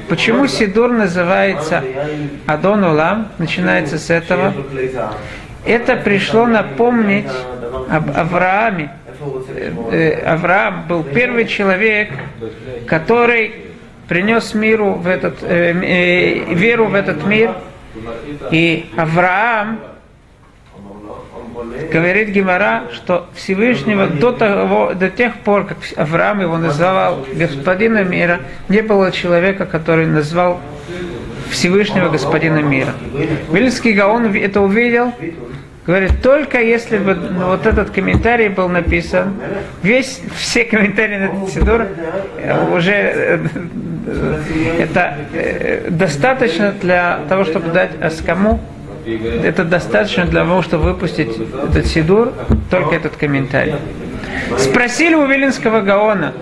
почему 0.08 0.46
Сидур 0.46 0.90
называется 0.90 1.84
Адон 2.46 2.84
Улам, 2.84 3.28
начинается 3.38 3.98
с 3.98 4.10
этого. 4.10 4.54
Это 5.66 5.96
пришло 5.96 6.46
напомнить 6.46 7.28
об 7.90 8.16
Аврааме. 8.16 8.90
Э, 9.90 10.22
Авраам 10.24 10.86
был 10.88 11.02
первый 11.02 11.46
человек, 11.46 12.10
который 12.86 13.52
принес 14.08 14.54
миру 14.54 14.94
в 14.94 15.06
этот, 15.06 15.42
э, 15.42 15.72
э, 15.72 16.54
веру 16.54 16.86
в 16.86 16.94
этот 16.94 17.26
мир. 17.26 17.54
И 18.50 18.86
Авраам 18.96 19.80
говорит 21.92 22.28
Гимара, 22.28 22.84
что 22.92 23.28
Всевышнего 23.34 24.06
до, 24.06 24.32
того, 24.32 24.94
до 24.94 25.10
тех 25.10 25.36
пор, 25.38 25.66
как 25.66 25.78
Авраам 25.96 26.40
его 26.40 26.58
называл 26.58 27.26
господином 27.32 28.10
мира, 28.10 28.40
не 28.68 28.82
было 28.82 29.10
человека, 29.12 29.66
который 29.66 30.06
назвал 30.06 30.60
Всевышнего 31.50 32.08
господина 32.08 32.60
мира. 32.60 32.94
Вильский 33.50 33.92
Гаон 33.92 34.34
это 34.34 34.60
увидел, 34.60 35.12
говорит, 35.86 36.22
только 36.22 36.60
если 36.60 36.98
бы 36.98 37.14
ну, 37.14 37.46
вот 37.48 37.66
этот 37.66 37.90
комментарий 37.90 38.48
был 38.48 38.68
написан, 38.68 39.34
весь, 39.82 40.20
все 40.36 40.64
комментарии 40.64 41.16
на 41.16 41.24
этот 41.24 41.48
Сидор 41.50 41.86
э, 42.38 42.74
уже 42.74 42.92
э, 42.92 43.38
это 44.78 45.16
э, 45.32 45.88
достаточно 45.90 46.72
для 46.72 47.20
того, 47.28 47.44
чтобы 47.44 47.70
дать 47.70 47.90
Аскаму, 48.00 48.60
это 49.06 49.64
достаточно 49.64 50.26
для 50.26 50.42
того, 50.44 50.62
чтобы 50.62 50.84
выпустить 50.84 51.30
этот 51.70 51.86
Сидур, 51.86 52.32
только 52.70 52.94
этот 52.94 53.16
комментарий. 53.16 53.74
Спросили 54.58 55.14
у 55.14 55.26
Вилинского 55.26 55.80
Гаона, 55.80 56.34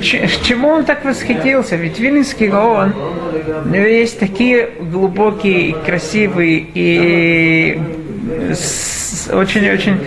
чему 0.00 0.68
он 0.68 0.84
так 0.84 1.04
восхитился? 1.04 1.76
Ведь 1.76 1.98
Вилинский 1.98 2.48
Гаон, 2.48 2.94
есть 3.72 4.18
такие 4.18 4.70
глубокие, 4.80 5.74
красивые 5.74 6.66
и 6.74 7.80
очень-очень 9.32 9.98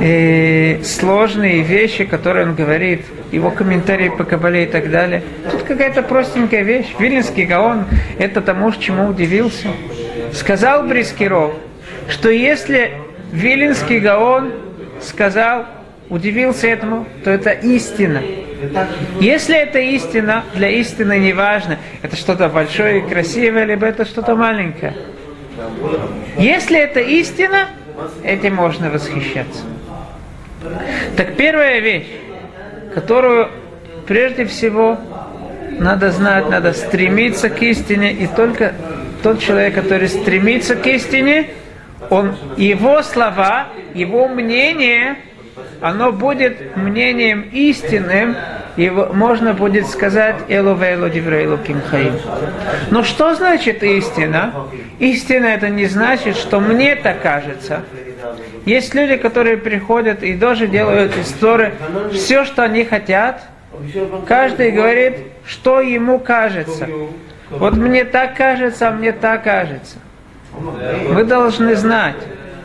э, 0.00 0.82
сложные 0.82 1.62
вещи, 1.62 2.04
которые 2.04 2.46
он 2.46 2.54
говорит, 2.54 3.04
его 3.32 3.50
комментарии 3.50 4.08
по 4.08 4.24
Кабале 4.24 4.64
и 4.64 4.66
так 4.66 4.90
далее. 4.90 5.22
Тут 5.50 5.62
какая-то 5.62 6.02
простенькая 6.02 6.62
вещь. 6.62 6.94
Вильнинский 6.98 7.44
Гаон 7.44 7.84
это 8.18 8.40
тому, 8.40 8.72
чему 8.72 9.08
удивился. 9.08 9.68
Сказал 10.32 10.84
Брискиров, 10.84 11.54
что 12.08 12.30
если 12.30 12.92
Вилинский 13.32 14.00
Гаон 14.00 14.52
сказал, 15.00 15.66
удивился 16.08 16.66
этому, 16.66 17.06
то 17.24 17.30
это 17.30 17.50
истина. 17.50 18.20
Если 19.20 19.56
это 19.56 19.78
истина, 19.78 20.44
для 20.54 20.68
истины 20.68 21.18
не 21.18 21.32
важно, 21.32 21.78
это 22.02 22.16
что-то 22.16 22.48
большое 22.48 22.98
и 22.98 23.08
красивое, 23.08 23.64
либо 23.64 23.86
это 23.86 24.04
что-то 24.04 24.34
маленькое. 24.34 24.94
Если 26.38 26.78
это 26.78 27.00
истина, 27.00 27.68
этим 28.22 28.54
можно 28.54 28.90
восхищаться. 28.90 29.62
Так 31.16 31.36
первая 31.36 31.80
вещь, 31.80 32.06
которую 32.94 33.48
прежде 34.06 34.44
всего 34.44 34.98
надо 35.78 36.10
знать, 36.10 36.48
надо 36.48 36.72
стремиться 36.72 37.48
к 37.48 37.62
истине, 37.62 38.12
и 38.12 38.26
только 38.26 38.74
тот 39.22 39.40
человек, 39.40 39.74
который 39.74 40.08
стремится 40.08 40.76
к 40.76 40.86
истине, 40.86 41.50
он, 42.10 42.34
его 42.56 43.02
слова, 43.02 43.68
его 43.94 44.28
мнение, 44.28 45.16
оно 45.80 46.12
будет 46.12 46.76
мнением 46.76 47.48
истинным, 47.52 48.36
и 48.80 48.88
можно 48.88 49.52
будет 49.52 49.86
сказать 49.88 50.36
«Элу 50.48 50.74
диврейлу 51.10 51.58
кимхаим». 51.58 52.14
Но 52.90 53.02
что 53.02 53.34
значит 53.34 53.82
истина? 53.82 54.54
Истина 54.98 55.44
это 55.44 55.68
не 55.68 55.84
значит, 55.84 56.34
что 56.34 56.60
мне 56.60 56.96
так 56.96 57.20
кажется. 57.20 57.82
Есть 58.64 58.94
люди, 58.94 59.16
которые 59.16 59.58
приходят 59.58 60.22
и 60.22 60.34
тоже 60.34 60.66
делают 60.66 61.14
истории, 61.18 61.74
все, 62.14 62.46
что 62.46 62.62
они 62.62 62.84
хотят, 62.84 63.42
каждый 64.26 64.70
говорит, 64.70 65.14
что 65.44 65.82
ему 65.82 66.18
кажется. 66.18 66.88
Вот 67.50 67.76
мне 67.76 68.06
так 68.06 68.34
кажется, 68.34 68.88
а 68.88 68.92
мне 68.92 69.12
так 69.12 69.44
кажется. 69.44 69.98
Мы 71.10 71.24
должны 71.24 71.74
знать, 71.74 72.16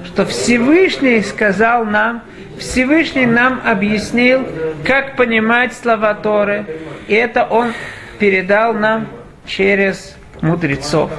что 0.05 0.25
Всевышний 0.25 1.19
сказал 1.19 1.83
нам, 1.83 2.21
Всевышний 2.59 3.25
нам 3.25 3.61
объяснил, 3.65 4.45
как 4.83 5.15
понимать 5.15 5.73
слова 5.73 6.13
Торы, 6.13 6.65
и 7.07 7.13
это 7.13 7.45
Он 7.45 7.73
передал 8.19 8.73
нам 8.73 9.07
через 9.45 10.15
мудрецов. 10.41 11.11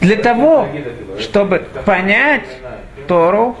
Для 0.00 0.16
того, 0.16 0.68
чтобы 1.18 1.66
понять 1.84 2.46
Тору, 3.08 3.56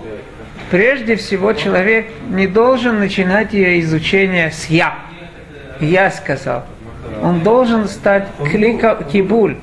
прежде 0.70 1.16
всего 1.16 1.52
человек 1.52 2.06
не 2.28 2.46
должен 2.46 2.98
начинать 2.98 3.52
ее 3.52 3.80
изучение 3.80 4.50
с 4.50 4.66
«я». 4.66 4.94
«Я» 5.80 6.10
сказал. 6.10 6.64
Он 7.22 7.40
должен 7.40 7.88
стать 7.88 8.28
клика 8.50 8.98
кибуль. 9.10 9.56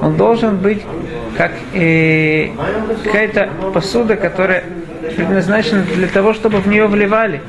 Он 0.00 0.16
должен 0.16 0.58
быть 0.58 0.82
как 1.36 1.52
э, 1.72 2.50
какая-то 3.04 3.48
посуда, 3.72 4.16
которая 4.16 4.64
предназначена 5.16 5.82
для 5.82 6.08
того, 6.08 6.32
чтобы 6.34 6.58
в 6.58 6.66
нее 6.66 6.86
вливали. 6.86 7.40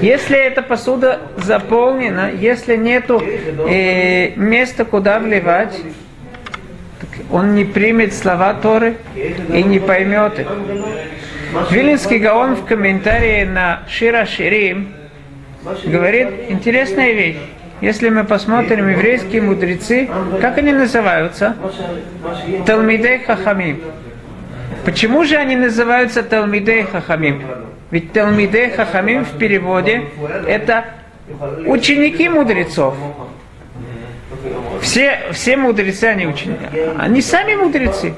Если 0.00 0.36
эта 0.36 0.62
посуда 0.62 1.20
заполнена, 1.36 2.30
если 2.30 2.76
нету 2.76 3.22
э, 3.22 4.34
места, 4.36 4.84
куда 4.84 5.18
вливать, 5.18 5.78
он 7.30 7.54
не 7.54 7.64
примет 7.64 8.14
слова 8.14 8.54
Торы 8.54 8.96
и 9.14 9.62
не 9.62 9.78
поймет 9.78 10.38
их. 10.38 10.46
Вилинский 11.70 12.18
Гаон 12.18 12.56
в 12.56 12.64
комментарии 12.64 13.44
на 13.44 13.82
Шира 13.88 14.24
Ширим 14.24 14.94
говорит 15.84 16.28
интересная 16.48 17.12
вещь. 17.12 17.38
Если 17.80 18.10
мы 18.10 18.24
посмотрим 18.24 18.88
еврейские 18.88 19.42
мудрецы, 19.42 20.08
как 20.40 20.58
они 20.58 20.72
называются? 20.72 21.56
Талмидей 22.64 23.18
Хахамим. 23.18 23.82
Почему 24.84 25.24
же 25.24 25.36
они 25.36 25.56
называются 25.56 26.22
Талмидей 26.22 26.84
Хахамим? 26.84 27.42
Ведь 27.90 28.12
Талмидей 28.12 28.70
Хахамим 28.70 29.24
в 29.24 29.38
переводе 29.38 30.04
это 30.46 30.84
ученики 31.66 32.28
мудрецов. 32.28 32.94
Все, 34.80 35.20
все 35.32 35.56
мудрецы, 35.56 36.04
они 36.04 36.26
ученики. 36.26 36.64
Они 36.98 37.20
сами 37.22 37.54
мудрецы. 37.54 38.14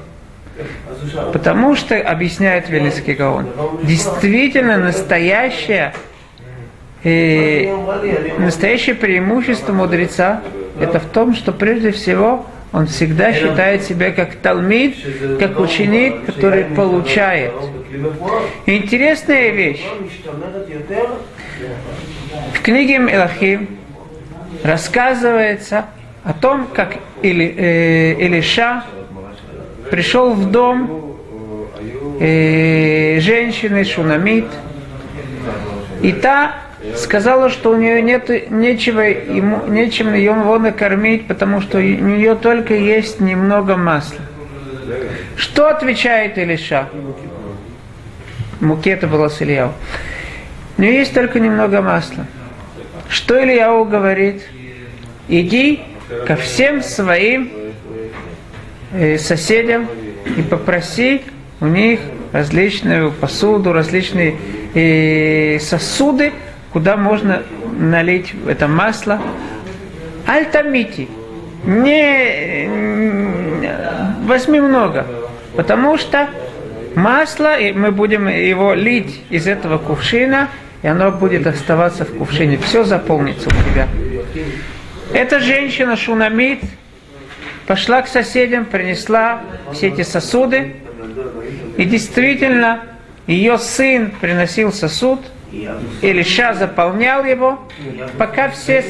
Потому 1.33 1.75
что, 1.75 1.97
объясняет 1.97 2.69
Велинский 2.69 3.13
Гаон, 3.13 3.47
действительно 3.83 4.77
настоящее, 4.77 5.93
э, 7.03 7.75
настоящее 8.39 8.95
преимущество 8.95 9.73
мудреца 9.73 10.41
это 10.79 10.99
в 10.99 11.05
том, 11.05 11.35
что 11.35 11.51
прежде 11.51 11.91
всего 11.91 12.45
он 12.73 12.87
всегда 12.87 13.33
считает 13.33 13.83
себя 13.83 14.11
как 14.11 14.35
талмид, 14.35 14.95
как 15.39 15.59
ученик, 15.59 16.25
который 16.25 16.65
получает. 16.65 17.53
интересная 18.65 19.49
вещь. 19.49 19.83
В 22.53 22.61
книге 22.61 22.95
Элахим 22.97 23.77
рассказывается 24.63 25.85
о 26.23 26.33
том, 26.33 26.67
как 26.73 26.95
Или, 27.21 27.55
э, 27.57 28.13
Илиша 28.19 28.83
пришел 29.89 30.33
в 30.33 30.51
дом 30.51 31.17
э, 32.19 33.19
женщины 33.19 33.83
Шунамит, 33.83 34.45
и 36.01 36.11
та 36.11 36.64
сказала, 36.95 37.49
что 37.49 37.71
у 37.71 37.75
нее 37.75 38.01
нет 38.01 38.51
нечего, 38.51 39.01
ему, 39.01 39.65
нечем 39.67 40.13
его 40.13 40.59
накормить, 40.59 41.27
потому 41.27 41.61
что 41.61 41.77
у 41.77 41.81
нее 41.81 42.35
только 42.35 42.73
есть 42.75 43.19
немного 43.19 43.75
масла. 43.75 44.21
Что 45.35 45.69
отвечает 45.69 46.37
Илиша? 46.37 46.89
Муки 48.59 48.89
это 48.89 49.07
было 49.07 49.27
с 49.27 49.41
Ильяу. 49.41 49.73
У 50.77 50.81
нее 50.81 50.95
есть 50.95 51.13
только 51.13 51.39
немного 51.39 51.81
масла. 51.81 52.25
Что 53.09 53.41
Ильяу 53.41 53.85
говорит? 53.85 54.43
Иди 55.27 55.81
ко 56.27 56.35
всем 56.35 56.83
своим 56.83 57.51
э, 58.93 59.17
соседям 59.17 59.87
и 60.37 60.41
попроси 60.41 61.23
у 61.59 61.67
них 61.67 61.99
различную 62.31 63.11
посуду, 63.11 63.73
различные 63.73 64.35
э, 64.73 65.59
сосуды, 65.59 66.33
куда 66.75 66.97
можно 66.97 67.41
налить 67.79 68.33
это 68.49 68.67
масло. 68.67 69.21
Альтамити. 70.27 71.07
Не 71.63 72.69
возьми 74.25 74.59
много, 74.59 75.07
потому 75.55 75.97
что 75.97 76.27
масло, 76.93 77.57
и 77.57 77.71
мы 77.71 77.91
будем 77.93 78.27
его 78.27 78.73
лить 78.73 79.21
из 79.29 79.47
этого 79.47 79.77
кувшина, 79.77 80.49
и 80.83 80.87
оно 80.87 81.11
будет 81.11 81.47
оставаться 81.47 82.03
в 82.03 82.17
кувшине. 82.17 82.57
Все 82.57 82.83
заполнится 82.83 83.47
у 83.47 83.53
тебя. 83.71 83.87
Эта 85.13 85.39
женщина 85.39 85.95
Шунамид 85.95 86.59
пошла 87.67 88.01
к 88.01 88.09
соседям, 88.09 88.65
принесла 88.65 89.43
все 89.71 89.87
эти 89.87 90.01
сосуды, 90.01 90.75
и 91.77 91.85
действительно 91.85 92.81
ее 93.27 93.57
сын 93.59 94.11
приносил 94.19 94.73
сосуд, 94.73 95.21
Илиша 96.01 96.53
заполнял 96.53 97.23
его, 97.23 97.59
пока 98.17 98.49
все... 98.49 98.83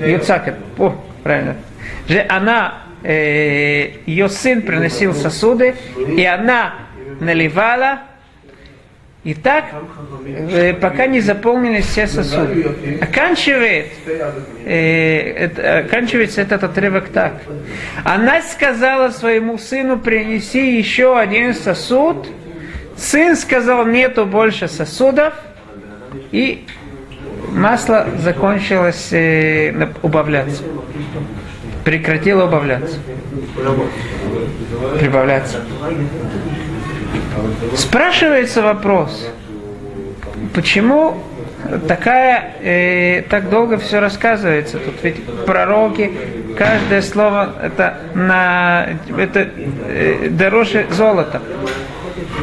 Юцак, 0.00 0.54
о, 0.78 0.96
правильно. 1.22 1.56
Же 2.08 2.24
она, 2.28 2.82
э, 3.02 3.90
ее 4.06 4.28
сын 4.28 4.62
приносил 4.62 5.14
сосуды, 5.14 5.74
и 6.16 6.24
она 6.24 6.74
наливала, 7.20 8.00
и 9.22 9.34
так, 9.34 9.66
э, 10.26 10.72
пока 10.72 11.06
не 11.06 11.20
заполнились 11.20 11.84
все 11.84 12.06
сосуды. 12.06 12.98
Оканчивает, 13.02 13.88
э, 14.64 15.32
это, 15.32 15.78
оканчивается 15.80 16.40
этот 16.40 16.64
отрывок 16.64 17.10
так. 17.10 17.34
Она 18.02 18.40
сказала 18.40 19.10
своему 19.10 19.58
сыну, 19.58 19.98
принеси 19.98 20.78
еще 20.78 21.18
один 21.18 21.52
сосуд. 21.52 22.28
Сын 23.00 23.34
сказал, 23.34 23.86
нету 23.86 24.26
больше 24.26 24.68
сосудов. 24.68 25.32
И 26.32 26.66
масло 27.50 28.06
закончилось 28.18 29.08
э, 29.12 29.88
убавляться. 30.02 30.62
Прекратило 31.84 32.44
убавляться. 32.44 32.98
Прибавляться. 34.98 35.60
Спрашивается 37.74 38.60
вопрос, 38.60 39.28
почему 40.54 41.22
такая, 41.88 42.54
э, 42.60 43.22
так 43.30 43.48
долго 43.48 43.78
все 43.78 44.00
рассказывается. 44.00 44.78
Тут 44.78 44.94
ведь 45.02 45.24
пророки, 45.46 46.12
каждое 46.58 47.00
слово 47.00 47.54
это, 47.62 47.96
на, 48.14 48.88
это 49.16 49.48
э, 49.88 50.28
дороже 50.30 50.86
золота. 50.90 51.40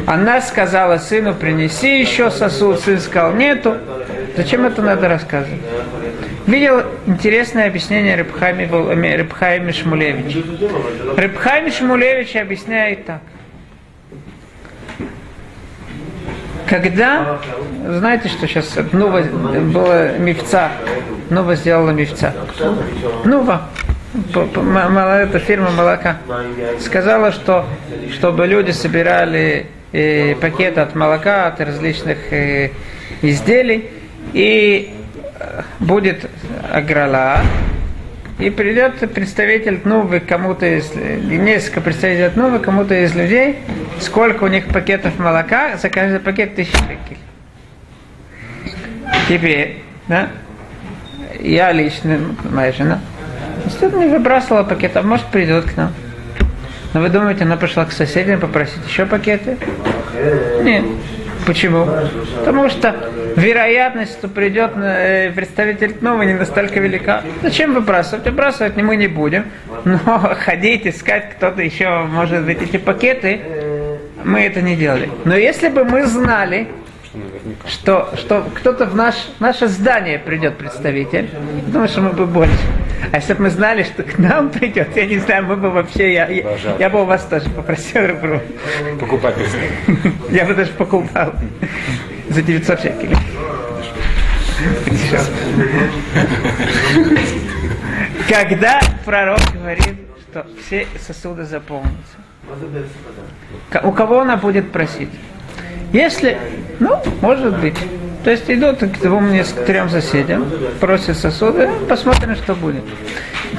Она 0.06 0.40
сказала 0.40 0.98
сыну, 0.98 1.34
принеси 1.34 2.00
еще 2.00 2.30
сосуд, 2.30 2.80
сын 2.80 2.98
сказал, 3.00 3.32
нету. 3.34 3.76
Зачем 4.36 4.64
это 4.66 4.82
надо 4.82 5.08
рассказывать? 5.08 5.60
Видел 6.46 6.82
интересное 7.06 7.66
объяснение 7.66 8.16
Рыбхайми 8.16 9.72
Шмулевича. 9.72 10.38
Рыбхайми 11.16 11.70
Шмулевич 11.70 12.36
объясняет 12.36 13.04
так– 13.06 13.20
Когда, 16.68 17.38
знаете, 17.86 18.28
что 18.28 18.46
сейчас 18.46 18.76
Нова 18.92 19.22
было 19.22 20.18
мифца, 20.18 20.70
Нова 21.30 21.54
сделала 21.54 21.90
мифца. 21.90 22.34
Нова, 23.24 23.62
эта 24.34 25.38
фирма 25.38 25.70
молока, 25.70 26.18
сказала, 26.80 27.32
что 27.32 27.66
чтобы 28.12 28.46
люди 28.46 28.70
собирали 28.70 29.66
э, 29.92 30.34
пакеты 30.36 30.80
от 30.80 30.94
молока, 30.94 31.46
от 31.46 31.60
различных 31.60 32.32
э, 32.32 32.70
изделий, 33.22 33.90
и 34.32 34.94
э, 35.38 35.62
будет 35.80 36.28
аграла, 36.72 37.42
и 38.38 38.50
придет 38.50 38.98
представитель 39.12 39.80
новый 39.84 40.20
кому-то 40.20 40.66
из, 40.66 40.94
несколько 40.94 41.80
представителей 41.80 42.30
новых 42.36 42.62
кому-то 42.62 42.94
из 42.94 43.14
людей, 43.14 43.56
сколько 44.00 44.44
у 44.44 44.48
них 44.48 44.66
пакетов 44.68 45.18
молока, 45.18 45.76
за 45.76 45.88
каждый 45.90 46.20
пакет 46.20 46.54
тысяча 46.54 46.76
шекелей. 46.78 47.18
Теперь, 49.28 49.82
да, 50.06 50.28
я 51.40 51.72
лично, 51.72 52.18
моя 52.50 52.72
жена, 52.72 53.00
что 53.68 53.90
не 53.90 54.06
выбрасывала 54.06 54.64
пакетов, 54.64 55.04
может 55.04 55.26
придет 55.26 55.64
к 55.64 55.76
нам. 55.76 55.92
Но 56.94 57.00
вы 57.00 57.08
думаете, 57.10 57.44
она 57.44 57.56
пошла 57.56 57.84
к 57.84 57.92
соседям 57.92 58.40
попросить 58.40 58.86
еще 58.86 59.04
пакеты? 59.04 59.58
Нет. 60.62 60.84
Почему? 61.46 61.86
Потому 62.38 62.68
что 62.68 62.94
вероятность, 63.36 64.12
что 64.12 64.28
придет 64.28 64.72
э, 64.76 65.30
представитель 65.30 65.96
новый, 66.00 66.26
не 66.26 66.34
настолько 66.34 66.80
велика. 66.80 67.22
Зачем 67.42 67.74
выбрасывать? 67.74 68.24
Выбрасывать 68.24 68.76
мы 68.76 68.96
не 68.96 69.06
будем. 69.06 69.44
Но 69.84 70.34
ходить, 70.44 70.86
искать 70.86 71.30
кто-то 71.36 71.62
еще, 71.62 72.04
может 72.04 72.44
быть, 72.44 72.60
эти 72.62 72.76
пакеты, 72.76 73.40
мы 74.24 74.40
это 74.40 74.60
не 74.60 74.76
делали. 74.76 75.08
Но 75.24 75.36
если 75.36 75.68
бы 75.68 75.84
мы 75.84 76.04
знали, 76.06 76.68
что, 77.66 78.10
что 78.16 78.46
кто-то 78.54 78.86
в 78.86 78.94
наш, 78.94 79.14
наше 79.40 79.68
здание 79.68 80.18
придет 80.18 80.56
представитель, 80.56 81.30
думаю, 81.68 81.88
что 81.88 82.00
мы 82.00 82.10
бы 82.10 82.26
больше. 82.26 82.58
А 83.12 83.16
если 83.16 83.34
бы 83.34 83.42
мы 83.42 83.50
знали, 83.50 83.82
что 83.82 84.02
к 84.02 84.18
нам 84.18 84.50
придет, 84.50 84.96
я 84.96 85.06
не 85.06 85.18
знаю, 85.18 85.46
мы 85.46 85.56
бы 85.56 85.70
вообще, 85.70 86.12
я, 86.12 86.28
я, 86.28 86.76
я 86.78 86.90
бы 86.90 87.02
у 87.02 87.04
вас 87.04 87.24
тоже 87.24 87.48
попросил 87.50 88.02
ребру. 88.02 88.40
Покупать. 89.00 89.34
Я 90.30 90.44
бы 90.44 90.54
даже 90.54 90.72
покупал 90.72 91.32
за 92.28 92.42
900 92.42 92.80
шекелей. 92.80 93.16
Когда 98.28 98.80
пророк 99.04 99.40
говорит, 99.54 99.96
что 100.30 100.46
все 100.60 100.86
сосуды 101.00 101.44
заполнятся, 101.44 102.18
у 103.82 103.92
кого 103.92 104.20
она 104.20 104.36
будет 104.36 104.72
просить? 104.72 105.10
Если, 105.92 106.36
ну, 106.80 107.00
может 107.22 107.58
быть. 107.60 107.76
То 108.24 108.30
есть 108.30 108.50
идут 108.50 108.78
к 108.78 109.00
двум, 109.00 109.30
к 109.30 109.64
трем 109.64 109.88
соседям, 109.88 110.50
просят 110.80 111.16
сосуды, 111.16 111.68
посмотрим, 111.88 112.34
что 112.34 112.54
будет. 112.54 112.82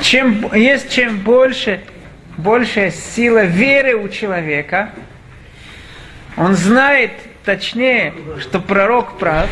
Чем, 0.02 0.54
есть 0.54 0.92
чем 0.92 1.20
больше, 1.20 1.82
большая 2.38 2.92
сила 2.92 3.46
веры 3.46 3.96
у 3.96 4.10
человека, 4.10 4.90
он 6.38 6.56
знает 6.56 7.12
точнее, 7.46 8.14
что 8.40 8.60
пророк 8.60 9.18
прав, 9.18 9.50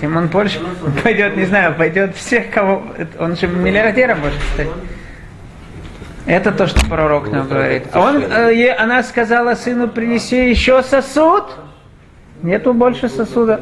тем 0.00 0.16
он 0.16 0.28
больше 0.28 0.60
пойдет, 1.02 1.36
не 1.36 1.44
знаю, 1.44 1.74
пойдет 1.74 2.16
всех, 2.16 2.50
кого... 2.50 2.82
Он 3.18 3.36
же 3.36 3.46
миллиардером 3.46 4.20
может 4.20 4.40
стать. 4.54 4.68
Это 6.26 6.52
то, 6.52 6.66
что 6.66 6.84
пророк 6.86 7.30
нам 7.30 7.48
говорит. 7.48 7.84
А 7.92 8.00
он, 8.00 8.22
э, 8.22 8.72
она 8.72 9.02
сказала 9.02 9.54
сыну, 9.54 9.88
принеси 9.88 10.48
еще 10.48 10.82
сосуд. 10.82 11.44
Нету 12.42 12.72
больше 12.72 13.08
сосуда. 13.08 13.60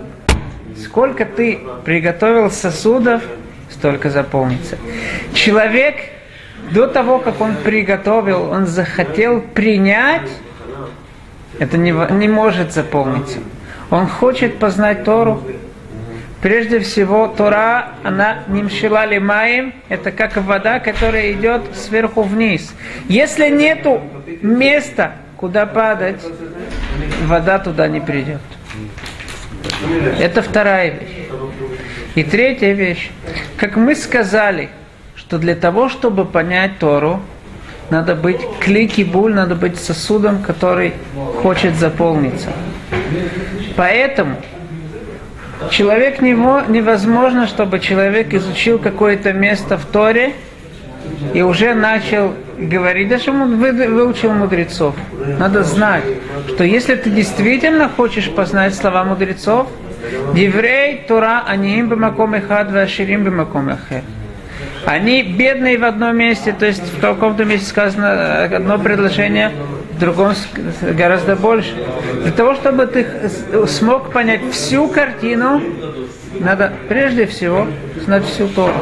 Сколько 0.82 1.24
ты 1.24 1.60
приготовил 1.84 2.50
сосудов, 2.50 3.22
столько 3.70 4.10
заполнится. 4.10 4.76
Человек 5.34 5.96
до 6.70 6.86
того, 6.86 7.18
как 7.18 7.40
он 7.40 7.56
приготовил, 7.56 8.50
он 8.50 8.66
захотел 8.66 9.40
принять, 9.40 10.30
это 11.58 11.76
не, 11.76 11.92
не 12.12 12.28
может 12.28 12.72
заполниться. 12.72 13.38
Он 13.90 14.06
хочет 14.06 14.58
познать 14.58 15.04
Тору. 15.04 15.42
Прежде 16.42 16.78
всего, 16.80 17.26
Тора, 17.26 17.94
она 18.04 18.44
нимшила 18.46 19.06
лимаем, 19.06 19.74
это 19.88 20.12
как 20.12 20.36
вода, 20.36 20.78
которая 20.78 21.32
идет 21.32 21.62
сверху 21.74 22.22
вниз. 22.22 22.72
Если 23.08 23.48
нету 23.48 24.02
места, 24.40 25.12
куда 25.36 25.66
падать, 25.66 26.22
вода 27.24 27.58
туда 27.58 27.88
не 27.88 28.00
придет. 28.00 28.40
Это 30.18 30.42
вторая 30.42 30.90
вещь. 30.90 31.28
И 32.14 32.22
третья 32.24 32.72
вещь. 32.72 33.10
Как 33.56 33.76
мы 33.76 33.94
сказали, 33.94 34.70
что 35.14 35.38
для 35.38 35.54
того, 35.54 35.88
чтобы 35.88 36.24
понять 36.24 36.78
Тору, 36.78 37.20
надо 37.90 38.14
быть 38.14 38.40
клики 38.60 39.02
буль, 39.02 39.34
надо 39.34 39.54
быть 39.54 39.78
сосудом, 39.78 40.42
который 40.42 40.92
хочет 41.42 41.76
заполниться. 41.76 42.50
Поэтому 43.76 44.36
человек 45.70 46.20
него 46.20 46.62
невозможно, 46.68 47.46
чтобы 47.46 47.80
человек 47.80 48.34
изучил 48.34 48.78
какое-то 48.78 49.32
место 49.32 49.78
в 49.78 49.84
Торе 49.86 50.34
и 51.34 51.42
уже 51.42 51.74
начал 51.74 52.34
говорить, 52.58 53.08
даже 53.08 53.30
выучил 53.32 54.32
мудрецов. 54.32 54.94
Надо 55.38 55.62
знать, 55.62 56.04
что 56.48 56.64
если 56.64 56.94
ты 56.96 57.10
действительно 57.10 57.88
хочешь 57.88 58.30
познать 58.30 58.74
слова 58.74 59.04
мудрецов, 59.04 59.68
Еврей, 60.34 61.04
Тура, 61.08 61.44
они 61.46 61.78
им 61.78 61.88
бимаком 61.88 62.34
эхад, 62.34 62.70
ваширим 62.72 63.24
бимаком 63.24 63.70
эхад. 63.70 64.04
Они 64.84 65.22
бедные 65.22 65.76
в 65.76 65.84
одном 65.84 66.16
месте, 66.16 66.54
то 66.58 66.66
есть 66.66 66.82
в 66.82 67.00
каком-то 67.00 67.44
месте 67.44 67.66
сказано 67.66 68.44
одно 68.44 68.78
предложение, 68.78 69.52
другом 69.98 70.34
гораздо 70.80 71.36
больше. 71.36 71.74
Для 72.22 72.32
того, 72.32 72.54
чтобы 72.54 72.86
ты 72.86 73.06
смог 73.66 74.12
понять 74.12 74.40
всю 74.52 74.88
картину, 74.88 75.60
надо 76.40 76.72
прежде 76.88 77.26
всего 77.26 77.66
знать 78.04 78.24
всю 78.24 78.48
Тору. 78.48 78.74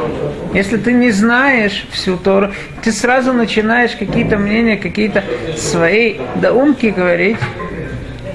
Если 0.53 0.77
ты 0.77 0.93
не 0.93 1.11
знаешь 1.11 1.85
всю 1.91 2.17
Тору, 2.17 2.51
ты 2.83 2.91
сразу 2.91 3.33
начинаешь 3.33 3.91
какие-то 3.91 4.37
мнения, 4.37 4.77
какие-то 4.77 5.23
свои 5.55 6.17
доумки 6.35 6.87
говорить, 6.87 7.37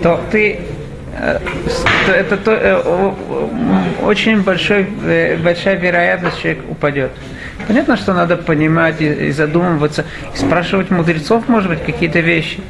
то 0.03 0.21
ты 0.31 0.59
э, 1.19 1.39
это 2.09 2.37
то, 2.37 2.53
э, 2.53 3.13
очень 4.03 4.43
большой, 4.43 4.87
э, 5.05 5.37
большая 5.37 5.77
вероятность 5.77 6.41
человек 6.41 6.65
упадет. 6.69 7.13
Понятно, 7.67 7.97
что 7.97 8.13
надо 8.15 8.37
понимать 8.37 9.01
и, 9.01 9.07
и 9.07 9.31
задумываться, 9.31 10.05
и 10.35 10.37
спрашивать 10.39 10.91
мудрецов, 10.91 11.49
может 11.49 11.69
быть, 11.71 11.83
какие-то 11.85 12.21
вещи. 12.21 12.61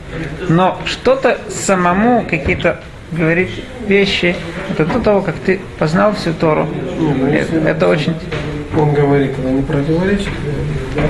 Но 0.48 0.78
что-то 0.85 1.38
самому, 1.48 2.24
какие-то 2.28 2.81
говорить 3.11 3.62
вещи, 3.87 4.35
это 4.70 4.85
до 4.87 5.00
того, 5.00 5.20
как 5.22 5.35
ты 5.37 5.61
познал 5.78 6.14
всю 6.14 6.33
Тору. 6.33 6.68
если- 7.31 7.59
Это, 7.61 7.68
это 7.68 7.88
очень 7.88 8.14
Он 8.76 8.94
говорит, 8.94 9.33
это 9.38 9.48
не 9.48 9.62
противоречит. 9.62 10.28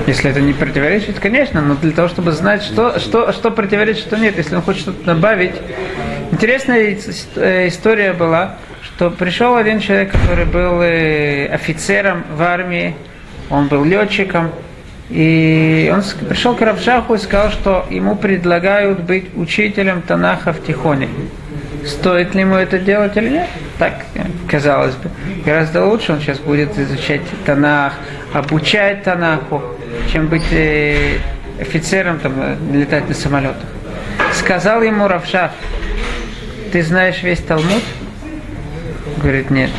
если 0.05 0.31
это 0.31 0.41
не 0.41 0.51
противоречит, 0.53 1.19
конечно, 1.19 1.61
но 1.61 1.75
для 1.75 1.91
того, 1.91 2.09
чтобы 2.09 2.31
знать, 2.33 2.61
что, 2.61 2.99
что, 2.99 3.31
что 3.31 3.51
противоречит, 3.51 4.01
что 4.03 4.17
нет, 4.17 4.35
если 4.37 4.55
он 4.57 4.61
хочет 4.63 4.81
что-то 4.81 5.03
добавить. 5.05 5.55
Интересная 6.31 6.97
э, 7.37 7.67
история 7.69 8.11
была, 8.13 8.55
что 8.81 9.11
пришел 9.11 9.55
один 9.55 9.79
человек, 9.79 10.11
который 10.11 10.45
был 10.45 10.81
э, 10.81 11.47
офицером 11.47 12.25
в 12.35 12.41
армии, 12.41 12.95
он 13.49 13.67
был 13.67 13.83
летчиком, 13.83 14.51
и 15.09 15.91
он 15.93 16.01
пришел 16.27 16.55
к 16.55 16.61
Равшаху 16.61 17.15
и 17.15 17.17
сказал, 17.17 17.51
что 17.51 17.85
ему 17.89 18.15
предлагают 18.15 19.01
быть 19.01 19.25
учителем 19.35 20.01
Танаха 20.01 20.53
в 20.53 20.63
Тихоне. 20.65 21.09
Стоит 21.85 22.33
ли 22.33 22.41
ему 22.41 22.55
это 22.55 22.79
делать 22.79 23.17
или 23.17 23.29
нет? 23.29 23.47
Так, 23.77 24.05
казалось 24.49 24.95
бы. 24.95 25.09
Гораздо 25.45 25.85
лучше 25.85 26.13
он 26.13 26.21
сейчас 26.21 26.39
будет 26.39 26.77
изучать 26.79 27.21
Танах, 27.45 27.93
обучать 28.33 29.03
Танаху, 29.03 29.61
чем 30.11 30.27
быть 30.27 30.51
э, 30.51 31.17
офицером, 31.59 32.19
там, 32.19 32.33
э, 32.37 32.55
летать 32.71 33.07
на 33.09 33.13
самолетах. 33.13 33.69
Сказал 34.31 34.81
ему 34.81 35.07
Равшах, 35.07 35.51
ты 36.71 36.81
знаешь 36.81 37.21
весь 37.21 37.39
Талмуд? 37.39 37.83
Говорит, 39.17 39.49
нет. 39.49 39.69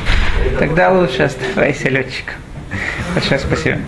Тогда 0.59 0.93
лучше 0.93 1.23
оставайся 1.23 1.89
летчиком. 1.89 2.35
Большое 3.15 3.39
спасибо. 3.39 3.79